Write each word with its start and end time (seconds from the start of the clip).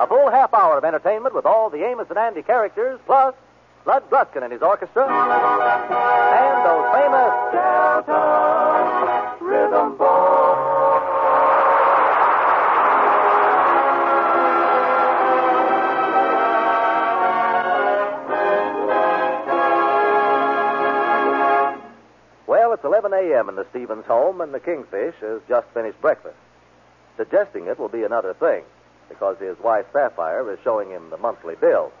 A 0.00 0.06
full 0.06 0.30
half 0.30 0.54
hour 0.54 0.78
of 0.78 0.84
entertainment 0.84 1.34
with 1.34 1.44
all 1.44 1.68
the 1.68 1.84
Amos 1.84 2.06
and 2.08 2.18
Andy 2.18 2.42
characters, 2.42 2.98
plus 3.04 3.34
Lud 3.84 4.02
Gluskin 4.08 4.42
and 4.42 4.50
his 4.50 4.62
orchestra, 4.62 5.06
and 5.06 6.64
those 6.64 6.86
famous 6.96 7.30
Delta 7.52 9.36
Rhythm 9.44 9.98
Boys. 9.98 10.06
Well, 22.46 22.72
it's 22.72 22.84
11 22.84 23.12
a.m. 23.12 23.50
in 23.50 23.56
the 23.56 23.66
Stevens 23.68 24.06
home, 24.06 24.40
and 24.40 24.54
the 24.54 24.60
Kingfish 24.60 25.16
has 25.20 25.42
just 25.46 25.68
finished 25.74 26.00
breakfast. 26.00 26.38
Suggesting 27.18 27.66
it 27.66 27.78
will 27.78 27.90
be 27.90 28.02
another 28.02 28.32
thing, 28.32 28.64
because 29.10 29.36
his 29.38 29.58
wife 29.58 29.84
Sapphire 29.92 30.50
is 30.50 30.58
showing 30.64 30.88
him 30.88 31.10
the 31.10 31.18
monthly 31.18 31.56
bill. 31.56 31.92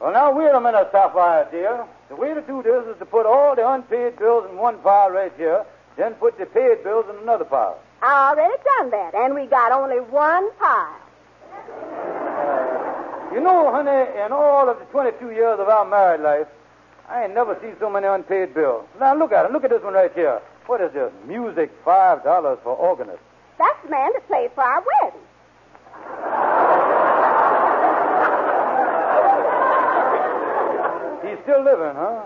Well, 0.00 0.12
now, 0.12 0.32
wait 0.32 0.54
a 0.54 0.60
minute, 0.60 0.88
Sapphire, 0.90 1.46
dear. 1.50 1.84
The 2.08 2.16
way 2.16 2.32
to 2.32 2.40
do 2.40 2.62
this 2.62 2.86
is 2.86 2.98
to 3.00 3.04
put 3.04 3.26
all 3.26 3.54
the 3.54 3.68
unpaid 3.68 4.18
bills 4.18 4.48
in 4.50 4.56
one 4.56 4.78
pile 4.78 5.10
right 5.10 5.32
here, 5.36 5.66
then 5.98 6.14
put 6.14 6.38
the 6.38 6.46
paid 6.46 6.82
bills 6.82 7.04
in 7.10 7.16
another 7.22 7.44
pile. 7.44 7.78
I 8.00 8.30
already 8.30 8.54
done 8.78 8.90
that, 8.92 9.14
and 9.14 9.34
we 9.34 9.44
got 9.44 9.72
only 9.72 10.00
one 10.00 10.50
pile. 10.52 10.96
You 13.34 13.40
know, 13.40 13.70
honey, 13.70 14.10
in 14.24 14.32
all 14.32 14.70
of 14.70 14.78
the 14.78 14.86
22 14.86 15.32
years 15.32 15.60
of 15.60 15.68
our 15.68 15.84
married 15.84 16.22
life, 16.22 16.48
I 17.08 17.24
ain't 17.24 17.34
never 17.34 17.58
seen 17.60 17.76
so 17.78 17.90
many 17.90 18.06
unpaid 18.06 18.54
bills. 18.54 18.86
Now, 18.98 19.14
look 19.14 19.32
at 19.32 19.44
it. 19.44 19.52
Look 19.52 19.64
at 19.64 19.70
this 19.70 19.82
one 19.82 19.94
right 19.94 20.12
here. 20.14 20.40
What 20.66 20.80
is 20.80 20.92
this? 20.92 21.12
Music, 21.26 21.70
$5 21.84 22.22
for 22.62 22.74
organist. 22.74 23.22
That's 23.58 23.82
the 23.84 23.90
man 23.90 24.10
that 24.14 24.26
played 24.26 24.50
for 24.54 24.64
our 24.64 24.82
wedding. 25.02 25.20
Still 31.42 31.64
living, 31.64 31.94
huh? 31.96 32.22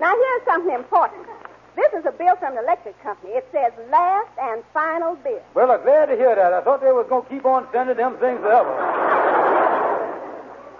Now, 0.00 0.14
here's 0.14 0.44
something 0.44 0.74
important. 0.74 1.26
This 1.76 1.92
is 1.94 2.04
a 2.06 2.12
bill 2.12 2.36
from 2.36 2.54
the 2.54 2.62
electric 2.62 3.00
company. 3.02 3.32
It 3.32 3.48
says 3.50 3.72
last 3.90 4.30
and 4.40 4.62
final 4.74 5.16
bill. 5.16 5.40
Well, 5.54 5.70
I'm 5.70 5.82
glad 5.82 6.06
to 6.06 6.16
hear 6.16 6.34
that. 6.34 6.52
I 6.52 6.60
thought 6.62 6.80
they 6.82 6.92
was 6.92 7.06
going 7.08 7.24
to 7.24 7.28
keep 7.28 7.44
on 7.46 7.66
sending 7.72 7.96
them 7.96 8.16
things 8.18 8.40
forever. 8.40 8.70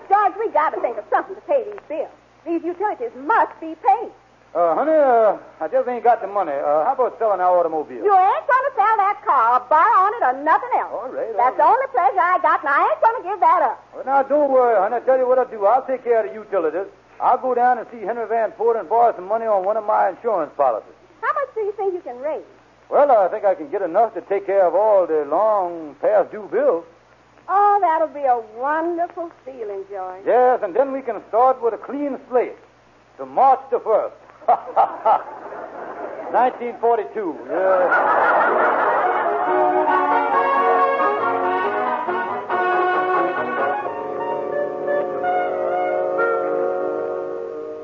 George, 0.09 0.35
we 0.39 0.51
got 0.53 0.71
to 0.71 0.81
think 0.81 0.99
of 0.99 1.05
something 1.11 1.35
to 1.35 1.41
pay 1.43 1.65
these 1.65 1.81
bills. 1.89 2.11
These 2.45 2.63
utilities 2.65 3.11
must 3.17 3.59
be 3.61 3.75
paid. 3.75 4.13
Uh, 4.53 4.75
honey, 4.77 4.93
uh, 4.93 5.41
I 5.65 5.69
just 5.73 5.89
ain't 5.89 6.05
got 6.05 6.21
the 6.21 6.29
money. 6.29 6.53
Uh, 6.53 6.85
how 6.85 6.93
about 6.93 7.17
selling 7.19 7.41
our 7.41 7.57
automobile? 7.57 8.05
You 8.05 8.13
ain't 8.13 8.45
going 8.45 8.67
to 8.69 8.75
sell 8.77 8.97
that 9.01 9.17
car 9.25 9.57
or 9.57 9.65
borrow 9.65 9.97
on 10.05 10.13
it 10.13 10.23
or 10.29 10.45
nothing 10.45 10.69
else. 10.77 10.93
All 10.93 11.09
right, 11.09 11.33
all 11.33 11.41
That's 11.41 11.57
the 11.57 11.65
only 11.65 11.89
pleasure 11.89 12.21
I 12.21 12.37
got, 12.45 12.61
and 12.61 12.69
I 12.69 12.85
ain't 12.85 13.01
going 13.01 13.17
to 13.17 13.25
give 13.33 13.41
that 13.41 13.61
up. 13.65 13.81
Well, 13.97 14.05
now, 14.05 14.23
don't 14.23 14.53
worry, 14.53 14.77
honey. 14.77 15.01
I'll 15.01 15.09
tell 15.09 15.17
you 15.17 15.27
what 15.27 15.39
I'll 15.39 15.49
do. 15.49 15.65
I'll 15.65 15.87
take 15.87 16.05
care 16.05 16.21
of 16.21 16.29
the 16.29 16.37
utilities. 16.37 16.93
I'll 17.17 17.41
go 17.41 17.55
down 17.55 17.79
and 17.79 17.89
see 17.89 18.05
Henry 18.05 18.29
Van 18.29 18.53
Porter 18.53 18.81
and 18.81 18.91
borrow 18.91 19.17
some 19.17 19.25
money 19.25 19.47
on 19.47 19.65
one 19.65 19.79
of 19.79 19.87
my 19.87 20.11
insurance 20.11 20.53
policies. 20.55 20.93
How 21.23 21.33
much 21.33 21.55
do 21.55 21.61
you 21.65 21.73
think 21.73 21.95
you 21.95 22.03
can 22.05 22.21
raise? 22.21 22.45
Well, 22.91 23.11
I 23.11 23.29
think 23.29 23.47
I 23.47 23.55
can 23.55 23.71
get 23.71 23.81
enough 23.81 24.13
to 24.15 24.21
take 24.21 24.45
care 24.45 24.67
of 24.69 24.75
all 24.75 25.07
the 25.07 25.25
long 25.33 25.97
past 26.03 26.31
due 26.31 26.47
bills. 26.53 26.85
Oh, 27.49 27.79
that'll 27.81 28.13
be 28.13 28.21
a 28.29 28.37
wonderful 28.61 29.33
feeling, 29.47 29.85
George. 29.89 30.25
Yes, 30.27 30.61
and 30.63 30.77
then 30.77 30.93
we 30.93 31.01
can 31.01 31.23
start 31.29 31.63
with 31.63 31.73
a 31.73 31.79
clean 31.79 32.19
slate 32.29 32.57
to 33.17 33.25
March 33.25 33.61
the 33.71 33.81
1st. 33.81 34.13
1942. 36.33 37.37
Yeah. 37.49 39.03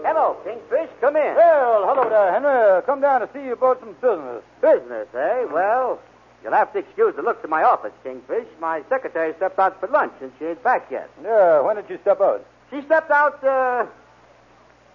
Hello, 0.04 0.36
Kingfish. 0.44 0.90
Come 1.00 1.16
in. 1.16 1.34
Well, 1.34 1.86
hello 1.86 2.08
there, 2.08 2.32
Henry. 2.32 2.82
Come 2.86 3.00
down 3.00 3.20
to 3.20 3.28
see 3.32 3.44
you 3.44 3.52
about 3.52 3.80
some 3.80 3.92
business. 4.00 4.42
Business, 4.62 5.08
eh? 5.14 5.44
Well, 5.52 5.98
you'll 6.42 6.52
have 6.54 6.72
to 6.72 6.78
excuse 6.78 7.14
the 7.16 7.22
look 7.22 7.42
to 7.42 7.48
my 7.48 7.62
office, 7.62 7.92
Kingfish. 8.04 8.46
My 8.60 8.82
secretary 8.88 9.34
stepped 9.36 9.58
out 9.58 9.78
for 9.80 9.88
lunch, 9.88 10.12
and 10.20 10.32
she 10.38 10.46
ain't 10.46 10.62
back 10.62 10.90
yet. 10.90 11.10
Yeah, 11.22 11.60
when 11.60 11.76
did 11.76 11.86
you 11.90 11.98
step 12.02 12.20
out? 12.20 12.44
She 12.70 12.80
stepped 12.82 13.10
out, 13.10 13.42
uh... 13.44 13.86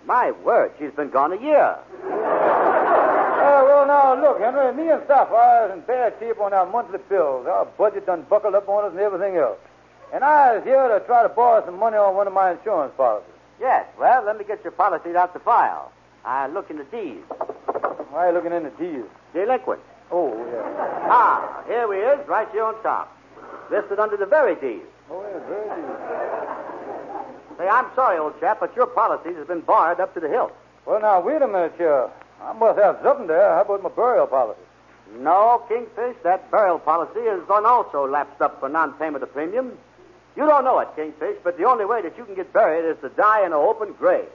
My 0.06 0.32
word, 0.32 0.72
she's 0.80 0.92
been 0.92 1.10
gone 1.10 1.34
a 1.34 1.42
year. 1.42 1.78
Uh, 3.44 3.62
well, 3.66 3.86
now, 3.86 4.16
look, 4.22 4.40
Henry, 4.40 4.72
me 4.74 4.90
and 4.90 5.04
Sapphire 5.06 5.68
is 5.68 5.74
in 5.74 5.82
bad 5.82 6.14
shape 6.18 6.40
on 6.40 6.54
our 6.54 6.66
monthly 6.66 7.00
bills. 7.10 7.46
Our 7.46 7.66
budget 7.66 8.06
done 8.06 8.26
buckled 8.30 8.56
up 8.56 8.70
on 8.70 8.86
us 8.86 8.92
and 8.92 9.02
everything 9.02 9.36
else. 9.36 9.58
And 10.14 10.24
I 10.24 10.56
was 10.56 10.64
here 10.64 10.88
to 10.88 11.06
try 11.06 11.24
to 11.24 11.30
borrow 11.30 11.66
some 11.66 11.78
money 11.78 11.98
on 11.98 12.16
one 12.16 12.26
of 12.26 12.32
my 12.32 12.52
insurance 12.54 12.94
policies. 12.96 13.34
Yes, 13.60 13.86
well, 14.00 14.24
let 14.24 14.38
me 14.38 14.46
get 14.46 14.64
your 14.64 14.72
policies 14.72 15.16
out 15.16 15.34
the 15.34 15.42
file. 15.42 15.92
I 16.24 16.48
look 16.48 16.70
in 16.70 16.78
the 16.78 16.86
D's. 16.86 17.20
Why 18.12 18.28
are 18.28 18.30
you 18.30 18.34
looking 18.36 18.54
in 18.54 18.64
the 18.64 18.70
D's? 18.80 19.04
Delinquent. 19.34 19.82
Oh, 20.10 20.32
yeah. 20.48 21.10
Ah, 21.12 21.64
here 21.68 21.92
he 21.92 22.00
is, 22.00 22.26
right 22.30 22.48
here 22.54 22.64
on 22.64 22.82
top. 22.82 23.12
Listed 23.70 24.00
under 24.00 24.16
the 24.16 24.26
very 24.26 24.56
D's. 24.56 24.88
Oh, 25.12 25.22
yeah, 25.22 25.40
very 25.50 25.68
D's. 25.82 26.13
Say, 27.58 27.68
I'm 27.68 27.86
sorry, 27.96 28.18
old 28.18 28.40
chap, 28.40 28.60
but 28.60 28.76
your 28.76 28.88
policies 28.88 29.36
have 29.38 29.48
been 29.48 29.62
barred 29.62 30.00
up 30.00 30.14
to 30.14 30.20
the 30.20 30.30
hilt. 30.30 30.54
Well, 30.86 31.00
now, 31.02 31.22
wait 31.22 31.42
a 31.42 31.48
minute, 31.48 31.74
here. 31.78 32.10
I 32.42 32.54
must 32.54 32.80
have 32.80 33.00
something 33.04 33.28
there. 33.28 33.56
How 33.56 33.62
about 33.62 33.84
my 33.84 33.90
burial 33.90 34.28
policy? 34.28 34.60
No, 35.18 35.64
Kingfish, 35.70 36.16
that 36.24 36.50
burial 36.52 36.80
policy 36.80 37.20
is 37.20 37.48
on 37.50 37.66
also 37.66 38.08
lapsed 38.08 38.42
up 38.42 38.60
for 38.60 38.68
non-payment 38.70 39.24
of 39.24 39.32
premium. 39.32 39.78
You 40.36 40.46
don't 40.48 40.64
know 40.66 40.80
it, 40.80 40.90
Kingfish, 40.96 41.38
but 41.44 41.58
the 41.58 41.66
only 41.66 41.86
way 41.86 42.02
that 42.02 42.18
you 42.18 42.26
can 42.26 42.34
get 42.36 42.52
buried 42.52 42.86
is 42.90 42.98
to 43.02 43.10
die 43.10 43.42
in 43.42 43.48
an 43.48 43.54
open 43.54 43.94
grave. 43.94 44.28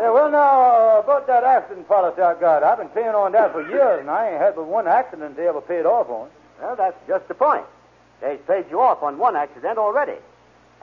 Yeah, 0.00 0.10
well, 0.10 0.30
now, 0.30 0.98
uh, 0.98 1.00
about 1.02 1.26
that 1.28 1.44
accident 1.44 1.88
policy 1.88 2.20
I 2.20 2.34
got. 2.38 2.62
I've 2.62 2.78
been 2.78 2.88
paying 2.88 3.14
on 3.14 3.32
that 3.32 3.52
for 3.52 3.66
years, 3.66 4.00
and 4.00 4.10
I 4.10 4.32
ain't 4.32 4.40
had 4.40 4.54
but 4.54 4.66
one 4.66 4.86
accident 4.86 5.36
they 5.36 5.48
ever 5.48 5.62
paid 5.62 5.86
off 5.86 6.10
on. 6.10 6.28
Well, 6.60 6.76
that's 6.76 6.96
just 7.08 7.26
the 7.28 7.34
point. 7.34 7.64
They've 8.20 8.46
paid 8.46 8.66
you 8.70 8.80
off 8.80 9.02
on 9.02 9.18
one 9.18 9.34
accident 9.36 9.78
already. 9.78 10.18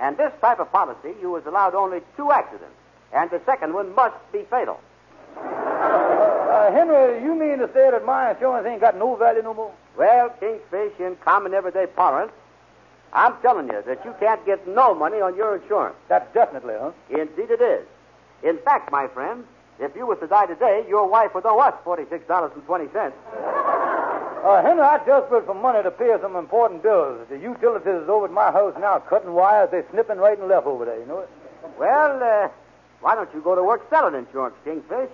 And 0.01 0.17
this 0.17 0.33
type 0.41 0.59
of 0.59 0.71
policy, 0.71 1.13
you 1.21 1.29
was 1.29 1.45
allowed 1.45 1.75
only 1.75 2.01
two 2.17 2.31
accidents. 2.31 2.75
And 3.13 3.29
the 3.29 3.39
second 3.45 3.73
one 3.73 3.93
must 3.93 4.15
be 4.33 4.43
fatal. 4.49 4.79
Uh, 5.37 6.71
Henry, 6.71 7.23
you 7.23 7.35
mean 7.35 7.59
to 7.59 7.67
say 7.71 7.91
that 7.91 8.03
my 8.03 8.31
insurance 8.31 8.67
ain't 8.67 8.81
got 8.81 8.97
no 8.97 9.15
value 9.15 9.43
no 9.43 9.53
more? 9.53 9.71
Well, 9.95 10.29
Kingfish, 10.39 10.99
in 10.99 11.15
common 11.17 11.53
everyday 11.53 11.85
parlance, 11.85 12.31
I'm 13.13 13.35
telling 13.41 13.67
you 13.67 13.83
that 13.85 14.03
you 14.03 14.15
can't 14.19 14.43
get 14.45 14.67
no 14.67 14.95
money 14.95 15.21
on 15.21 15.35
your 15.35 15.57
insurance. 15.57 15.95
That's 16.07 16.33
definitely, 16.33 16.75
huh? 16.79 16.91
Indeed 17.09 17.51
it 17.51 17.61
is. 17.61 17.85
In 18.43 18.57
fact, 18.59 18.91
my 18.91 19.07
friend, 19.07 19.45
if 19.79 19.95
you 19.95 20.07
was 20.07 20.17
to 20.19 20.27
die 20.27 20.47
today, 20.47 20.83
your 20.87 21.07
wife 21.07 21.35
would 21.35 21.45
owe 21.45 21.59
us 21.59 21.75
$46.20. 21.85 23.80
Uh, 24.43 24.61
Henry, 24.63 24.81
I 24.81 24.97
just 25.05 25.29
put 25.29 25.45
for 25.45 25.53
money 25.53 25.83
to 25.83 25.91
pay 25.91 26.15
some 26.21 26.35
important 26.35 26.81
bills. 26.81 27.27
The 27.29 27.37
utilities 27.37 28.03
is 28.03 28.09
over 28.09 28.25
at 28.25 28.31
my 28.31 28.51
house 28.51 28.73
now 28.79 28.97
cutting 28.99 29.33
wires. 29.33 29.69
They're 29.71 29.85
snipping 29.91 30.17
right 30.17 30.37
and 30.37 30.47
left 30.47 30.65
over 30.65 30.85
there, 30.85 30.99
you 30.99 31.05
know 31.05 31.19
it? 31.19 31.29
Well, 31.77 32.23
uh, 32.23 32.49
why 33.01 33.15
don't 33.15 33.29
you 33.35 33.41
go 33.41 33.55
to 33.55 33.63
work 33.63 33.87
selling 33.89 34.15
insurance, 34.15 34.55
Kingfish? 34.65 35.09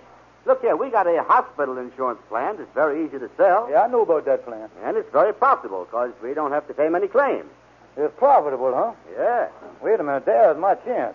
Look 0.46 0.62
here, 0.62 0.76
we 0.76 0.88
got 0.88 1.06
a 1.06 1.22
hospital 1.24 1.76
insurance 1.76 2.20
plan 2.30 2.56
that's 2.56 2.72
very 2.72 3.04
easy 3.04 3.18
to 3.18 3.28
sell, 3.36 3.68
Yeah, 3.70 3.82
I 3.82 3.88
know 3.88 4.00
about 4.02 4.24
that 4.24 4.46
plan. 4.46 4.70
and 4.82 4.96
it's 4.96 5.10
very 5.12 5.34
profitable 5.34 5.84
because 5.84 6.12
we 6.22 6.32
don't 6.32 6.52
have 6.52 6.66
to 6.68 6.74
pay 6.74 6.88
many 6.88 7.06
claims. 7.06 7.50
It's 7.98 8.14
profitable, 8.16 8.72
huh? 8.74 8.92
Yeah. 9.14 9.48
Wait 9.82 10.00
a 10.00 10.02
minute, 10.04 10.24
there's 10.24 10.56
my 10.56 10.74
chance. 10.76 11.14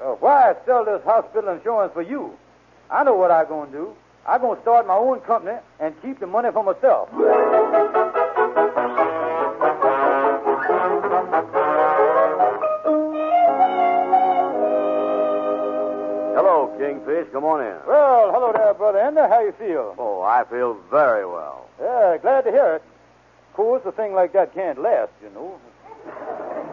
Uh, 0.00 0.12
why 0.20 0.54
sell 0.66 0.84
this 0.84 1.02
hospital 1.02 1.50
insurance 1.50 1.92
for 1.92 2.02
you? 2.02 2.36
I 2.90 3.02
know 3.02 3.14
what 3.14 3.32
I'm 3.32 3.48
going 3.48 3.72
to 3.72 3.76
do. 3.76 3.96
I'm 4.28 4.42
going 4.42 4.56
to 4.56 4.62
start 4.62 4.86
my 4.86 4.94
own 4.94 5.20
company 5.20 5.56
and 5.80 5.94
keep 6.02 6.20
the 6.20 6.26
money 6.26 6.50
for 6.52 6.62
myself. 6.62 7.08
Hello, 16.36 16.76
Kingfish. 16.78 17.32
Come 17.32 17.44
on 17.44 17.62
in. 17.62 17.78
Well, 17.88 18.30
hello 18.30 18.52
there, 18.52 18.74
brother 18.74 18.98
Andy. 18.98 19.22
How 19.22 19.40
you 19.40 19.52
feel? 19.52 19.94
Oh, 19.96 20.20
I 20.20 20.44
feel 20.50 20.76
very 20.90 21.24
well. 21.24 21.66
Yeah, 21.80 22.18
glad 22.20 22.42
to 22.42 22.50
hear 22.50 22.74
it. 22.74 22.82
Of 23.48 23.56
course, 23.56 23.82
a 23.86 23.92
thing 23.92 24.12
like 24.12 24.34
that 24.34 24.52
can't 24.52 24.78
last, 24.82 25.10
you 25.22 25.30
know. 25.30 25.58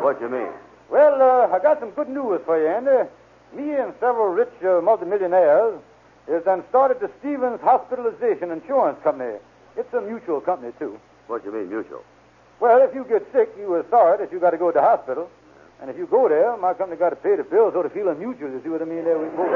What 0.01 0.19
do 0.19 0.25
you 0.25 0.31
mean? 0.31 0.51
Well, 0.89 1.21
uh, 1.21 1.55
I 1.55 1.59
got 1.59 1.79
some 1.79 1.91
good 1.91 2.09
news 2.09 2.41
for 2.45 2.59
you, 2.61 2.67
Andy. 2.67 3.09
Me 3.53 3.75
and 3.75 3.93
several 4.01 4.27
rich 4.27 4.51
uh, 4.61 4.81
multimillionaires 4.81 5.79
is 6.27 6.43
then 6.43 6.63
started 6.69 6.99
the 6.99 7.09
Stevens 7.19 7.61
Hospitalization 7.61 8.51
Insurance 8.51 8.97
Company. 9.03 9.37
It's 9.77 9.93
a 9.93 10.01
mutual 10.01 10.41
company, 10.41 10.73
too. 10.79 10.99
What 11.27 11.43
do 11.43 11.49
you 11.49 11.55
mean, 11.55 11.69
mutual? 11.69 12.03
Well, 12.59 12.81
if 12.81 12.95
you 12.95 13.03
get 13.03 13.25
sick, 13.33 13.49
you 13.59 13.73
are 13.73 13.85
sorry 13.89 14.17
that 14.19 14.31
you 14.31 14.39
got 14.39 14.51
to 14.51 14.57
go 14.57 14.71
to 14.71 14.75
the 14.75 14.81
hospital. 14.81 15.29
And 15.81 15.89
if 15.89 15.97
you 15.97 16.07
go 16.07 16.29
there, 16.29 16.55
my 16.57 16.73
company 16.73 16.97
got 16.97 17.09
to 17.09 17.17
pay 17.17 17.35
the 17.35 17.43
bills, 17.43 17.73
so 17.73 17.83
the 17.83 17.89
feeling 17.89 18.17
mutual, 18.17 18.49
you 18.49 18.61
see 18.63 18.69
what 18.69 18.81
I 18.81 18.85
mean 18.85 19.03
there? 19.03 19.19
We 19.19 19.27
both. 19.35 19.51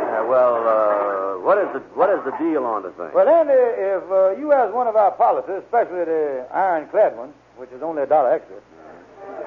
Yeah, 0.00 0.24
well, 0.24 0.56
uh, 0.66 1.44
what 1.44 1.58
is 1.58 1.68
the 1.74 1.80
what 1.92 2.08
is 2.08 2.24
the 2.24 2.32
deal 2.38 2.64
on 2.64 2.82
the 2.84 2.90
thing? 2.92 3.10
Well, 3.12 3.28
Andy, 3.28 3.52
if 3.52 4.02
uh, 4.10 4.30
you 4.40 4.50
has 4.50 4.72
one 4.72 4.86
of 4.86 4.96
our 4.96 5.10
policies, 5.10 5.62
especially 5.64 6.06
the 6.06 6.46
ironclad 6.52 7.16
one, 7.18 7.34
which 7.56 7.70
is 7.70 7.82
only 7.82 8.02
a 8.02 8.06
dollar 8.06 8.32
extra, 8.32 8.56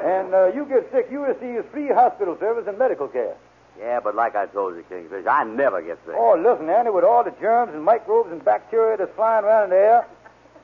and 0.05 0.33
uh, 0.33 0.53
you 0.53 0.65
get 0.65 0.91
sick, 0.91 1.07
you 1.09 1.25
receive 1.25 1.65
free 1.71 1.87
hospital 1.89 2.37
service 2.39 2.67
and 2.67 2.77
medical 2.77 3.07
care. 3.07 3.35
Yeah, 3.79 3.99
but 3.99 4.15
like 4.15 4.35
I 4.35 4.45
told 4.47 4.75
you, 4.75 4.83
Kingfish, 4.89 5.25
I 5.27 5.43
never 5.43 5.81
get 5.81 5.97
sick. 6.05 6.15
Oh, 6.17 6.35
listen, 6.37 6.69
Andy, 6.69 6.89
with 6.91 7.03
all 7.03 7.23
the 7.23 7.31
germs 7.41 7.73
and 7.73 7.83
microbes 7.83 8.31
and 8.31 8.43
bacteria 8.43 8.97
that's 8.97 9.13
flying 9.15 9.43
around 9.45 9.65
in 9.65 9.69
the 9.71 9.75
air, 9.77 10.07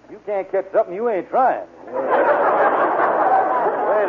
you 0.10 0.20
can't 0.26 0.50
catch 0.52 0.66
something 0.74 0.96
you 0.96 1.10
ain't 1.10 1.30
trying. 1.30 1.66
Wait 1.86 1.94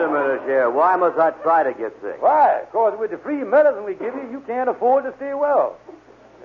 a 0.00 0.08
minute, 0.08 0.40
Sheriff. 0.46 0.74
Why 0.74 0.96
must 0.96 1.18
I 1.18 1.30
try 1.42 1.62
to 1.64 1.72
get 1.74 1.92
sick? 2.00 2.22
Why? 2.22 2.62
Because 2.66 2.96
with 2.98 3.10
the 3.10 3.18
free 3.18 3.42
medicine 3.44 3.84
we 3.84 3.94
give 3.94 4.14
you, 4.14 4.28
you 4.30 4.40
can't 4.46 4.68
afford 4.70 5.04
to 5.04 5.12
stay 5.16 5.34
well. 5.34 5.76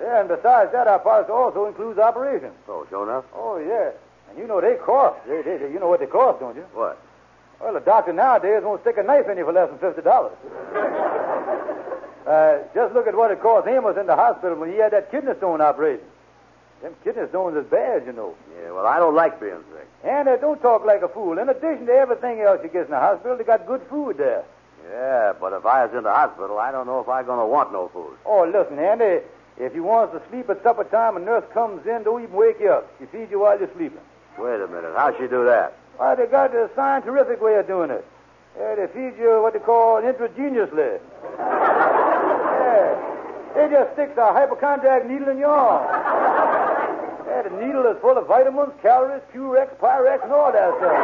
Yeah, 0.00 0.20
and 0.20 0.28
besides 0.28 0.70
that, 0.72 0.86
our 0.86 0.98
policy 1.00 1.30
also 1.32 1.66
includes 1.66 1.98
operations. 1.98 2.52
Oh, 2.68 2.86
sure 2.88 3.02
enough. 3.08 3.24
Oh, 3.34 3.58
yeah. 3.58 3.90
And 4.30 4.38
you 4.38 4.46
know 4.46 4.60
they 4.60 4.76
cost. 4.76 5.18
They, 5.26 5.42
they, 5.42 5.56
they- 5.56 5.72
you 5.72 5.80
know 5.80 5.88
what 5.88 5.98
they 6.00 6.06
cost, 6.06 6.38
don't 6.40 6.54
you? 6.56 6.64
What? 6.74 6.98
Well, 7.60 7.74
a 7.76 7.80
doctor 7.80 8.12
nowadays 8.12 8.62
won't 8.62 8.80
stick 8.82 8.96
a 8.98 9.02
knife 9.02 9.26
in 9.28 9.38
you 9.38 9.44
for 9.44 9.52
less 9.52 9.68
than 9.70 9.78
fifty 9.78 10.02
dollars. 10.02 10.36
uh, 12.28 12.58
just 12.74 12.94
look 12.94 13.06
at 13.06 13.16
what 13.16 13.30
it 13.30 13.40
cost 13.40 13.66
him. 13.66 13.84
Was 13.84 13.96
in 13.96 14.06
the 14.06 14.16
hospital 14.16 14.58
when 14.58 14.70
he 14.70 14.76
had 14.76 14.92
that 14.92 15.10
kidney 15.10 15.32
stone 15.38 15.60
operation. 15.60 16.04
Them 16.82 16.94
kidney 17.02 17.26
stones 17.28 17.56
is 17.56 17.64
bad, 17.70 18.06
you 18.06 18.12
know. 18.12 18.34
Yeah, 18.60 18.70
well, 18.72 18.86
I 18.86 18.98
don't 18.98 19.14
like 19.14 19.40
being 19.40 19.64
sick. 19.72 19.88
And 20.04 20.28
uh, 20.28 20.36
don't 20.36 20.60
talk 20.60 20.84
like 20.84 21.02
a 21.02 21.08
fool. 21.08 21.38
In 21.38 21.48
addition 21.48 21.86
to 21.86 21.92
everything 21.92 22.40
else 22.40 22.60
you 22.62 22.68
get 22.68 22.84
in 22.84 22.90
the 22.90 23.00
hospital, 23.00 23.36
they 23.36 23.44
got 23.44 23.66
good 23.66 23.82
food 23.88 24.18
there. 24.18 24.44
Yeah, 24.90 25.32
but 25.40 25.52
if 25.52 25.66
I 25.66 25.84
was 25.86 25.94
in 25.94 26.04
the 26.04 26.12
hospital, 26.12 26.58
I 26.58 26.70
don't 26.70 26.86
know 26.86 27.00
if 27.00 27.08
I'm 27.08 27.26
going 27.26 27.40
to 27.40 27.46
want 27.46 27.72
no 27.72 27.88
food. 27.88 28.16
Oh, 28.24 28.44
listen, 28.46 28.78
Andy, 28.78 29.24
if 29.58 29.74
you 29.74 29.82
want 29.82 30.14
us 30.14 30.22
to 30.22 30.28
sleep 30.30 30.48
at 30.50 30.62
supper 30.62 30.84
time, 30.84 31.16
a 31.16 31.20
nurse 31.20 31.44
comes 31.52 31.84
in, 31.86 32.04
don't 32.04 32.22
even 32.22 32.34
wake 32.34 32.60
you 32.60 32.70
up. 32.70 32.90
She 33.00 33.06
feeds 33.06 33.30
you 33.30 33.40
while 33.40 33.58
you're 33.58 33.70
sleeping. 33.74 34.00
Wait 34.38 34.60
a 34.60 34.68
minute. 34.68 34.92
How'd 34.96 35.16
she 35.18 35.26
do 35.26 35.44
that? 35.46 35.76
Why, 35.96 36.14
they 36.14 36.26
got 36.26 36.54
a 36.54 36.70
scientific 36.76 37.42
way 37.42 37.56
of 37.56 37.66
doing 37.66 37.90
it. 37.90 38.04
Yeah, 38.56 38.74
they 38.76 38.86
feed 38.86 39.18
you 39.18 39.42
what 39.42 39.52
they 39.52 39.58
call 39.58 40.00
intravenously. 40.00 41.00
They 43.58 43.66
just 43.66 43.90
stick 43.94 44.14
a 44.16 44.32
hypochondriac 44.32 45.10
needle 45.10 45.30
in 45.30 45.38
your 45.38 45.50
arm. 45.50 45.82
that 47.26 47.42
the 47.42 47.50
needle 47.58 47.90
is 47.90 47.98
full 48.00 48.16
of 48.16 48.28
vitamins, 48.28 48.70
calories, 48.80 49.20
Purex, 49.34 49.74
Pyrex, 49.82 50.22
and 50.22 50.32
all 50.32 50.52
that 50.52 50.70
stuff. 50.78 50.94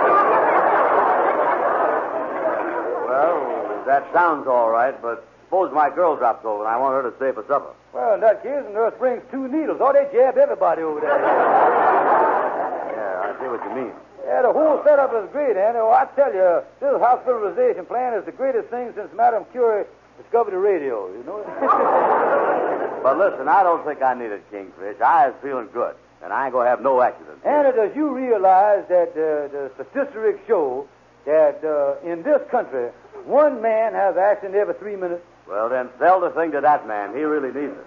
Well, 3.11 3.83
that 3.87 4.07
sounds 4.13 4.47
all 4.47 4.71
right, 4.71 4.95
but 5.03 5.27
suppose 5.47 5.73
my 5.75 5.91
girl 5.91 6.15
drops 6.15 6.45
over 6.45 6.63
and 6.63 6.69
I 6.71 6.77
want 6.79 6.95
her 6.95 7.03
to 7.11 7.17
stay 7.17 7.33
for 7.33 7.43
supper. 7.51 7.75
Well, 7.93 8.15
in 8.15 8.21
that 8.21 8.45
case, 8.45 8.63
the 8.63 8.71
nurse 8.71 8.95
brings 9.01 9.25
two 9.33 9.49
needles. 9.49 9.81
Oh, 9.83 9.93
they 9.93 10.07
jab 10.17 10.39
everybody 10.39 10.83
over 10.83 11.01
there. 11.01 11.11
Yeah, 11.11 13.19
I 13.19 13.35
see 13.43 13.49
what 13.51 13.65
you 13.67 13.75
mean. 13.75 13.93
Yeah, 14.27 14.43
the 14.43 14.53
whole 14.53 14.81
setup 14.85 15.13
is 15.13 15.29
great, 15.33 15.57
Andy. 15.57 15.81
Oh, 15.83 15.91
I 15.91 16.07
tell 16.15 16.33
you, 16.33 16.63
this 16.79 17.01
hospitalization 17.03 17.85
plan 17.85 18.15
is 18.15 18.25
the 18.25 18.33
greatest 18.33 18.69
thing 18.71 18.93
since 18.95 19.13
Madame 19.13 19.45
Curie 19.51 19.87
discovered 20.23 20.53
the 20.53 20.59
radio, 20.59 21.09
you 21.13 21.25
know? 21.25 21.43
But 23.05 23.19
listen, 23.19 23.49
I 23.49 23.63
don't 23.63 23.85
think 23.85 24.01
I 24.01 24.15
need 24.15 24.33
it, 24.33 24.51
Kingfish. 24.51 24.99
I 24.99 25.29
was 25.29 25.37
feeling 25.43 25.69
good, 25.75 25.95
and 26.23 26.33
I 26.33 26.45
ain't 26.47 26.53
going 26.53 26.65
to 26.65 26.71
have 26.71 26.81
no 26.81 27.03
accidents. 27.03 27.45
Andy, 27.45 27.77
does 27.77 27.95
you 27.95 28.09
realize 28.09 28.89
that 28.89 29.11
uh, 29.13 29.53
the 29.53 29.71
statistics 29.75 30.41
show 30.49 30.89
that 31.27 31.61
uh, 31.63 32.01
in 32.03 32.23
this 32.23 32.41
country, 32.51 32.89
one 33.27 33.61
man 33.61 33.93
has 33.93 34.17
an 34.17 34.23
accident 34.23 34.55
every 34.55 34.73
three 34.81 34.97
minutes? 34.97 35.21
Well, 35.47 35.69
then 35.69 35.91
sell 35.99 36.19
the 36.21 36.31
thing 36.31 36.53
to 36.53 36.63
that 36.63 36.89
man. 36.89 37.15
He 37.15 37.25
really 37.25 37.53
needs 37.53 37.77
it. 37.77 37.87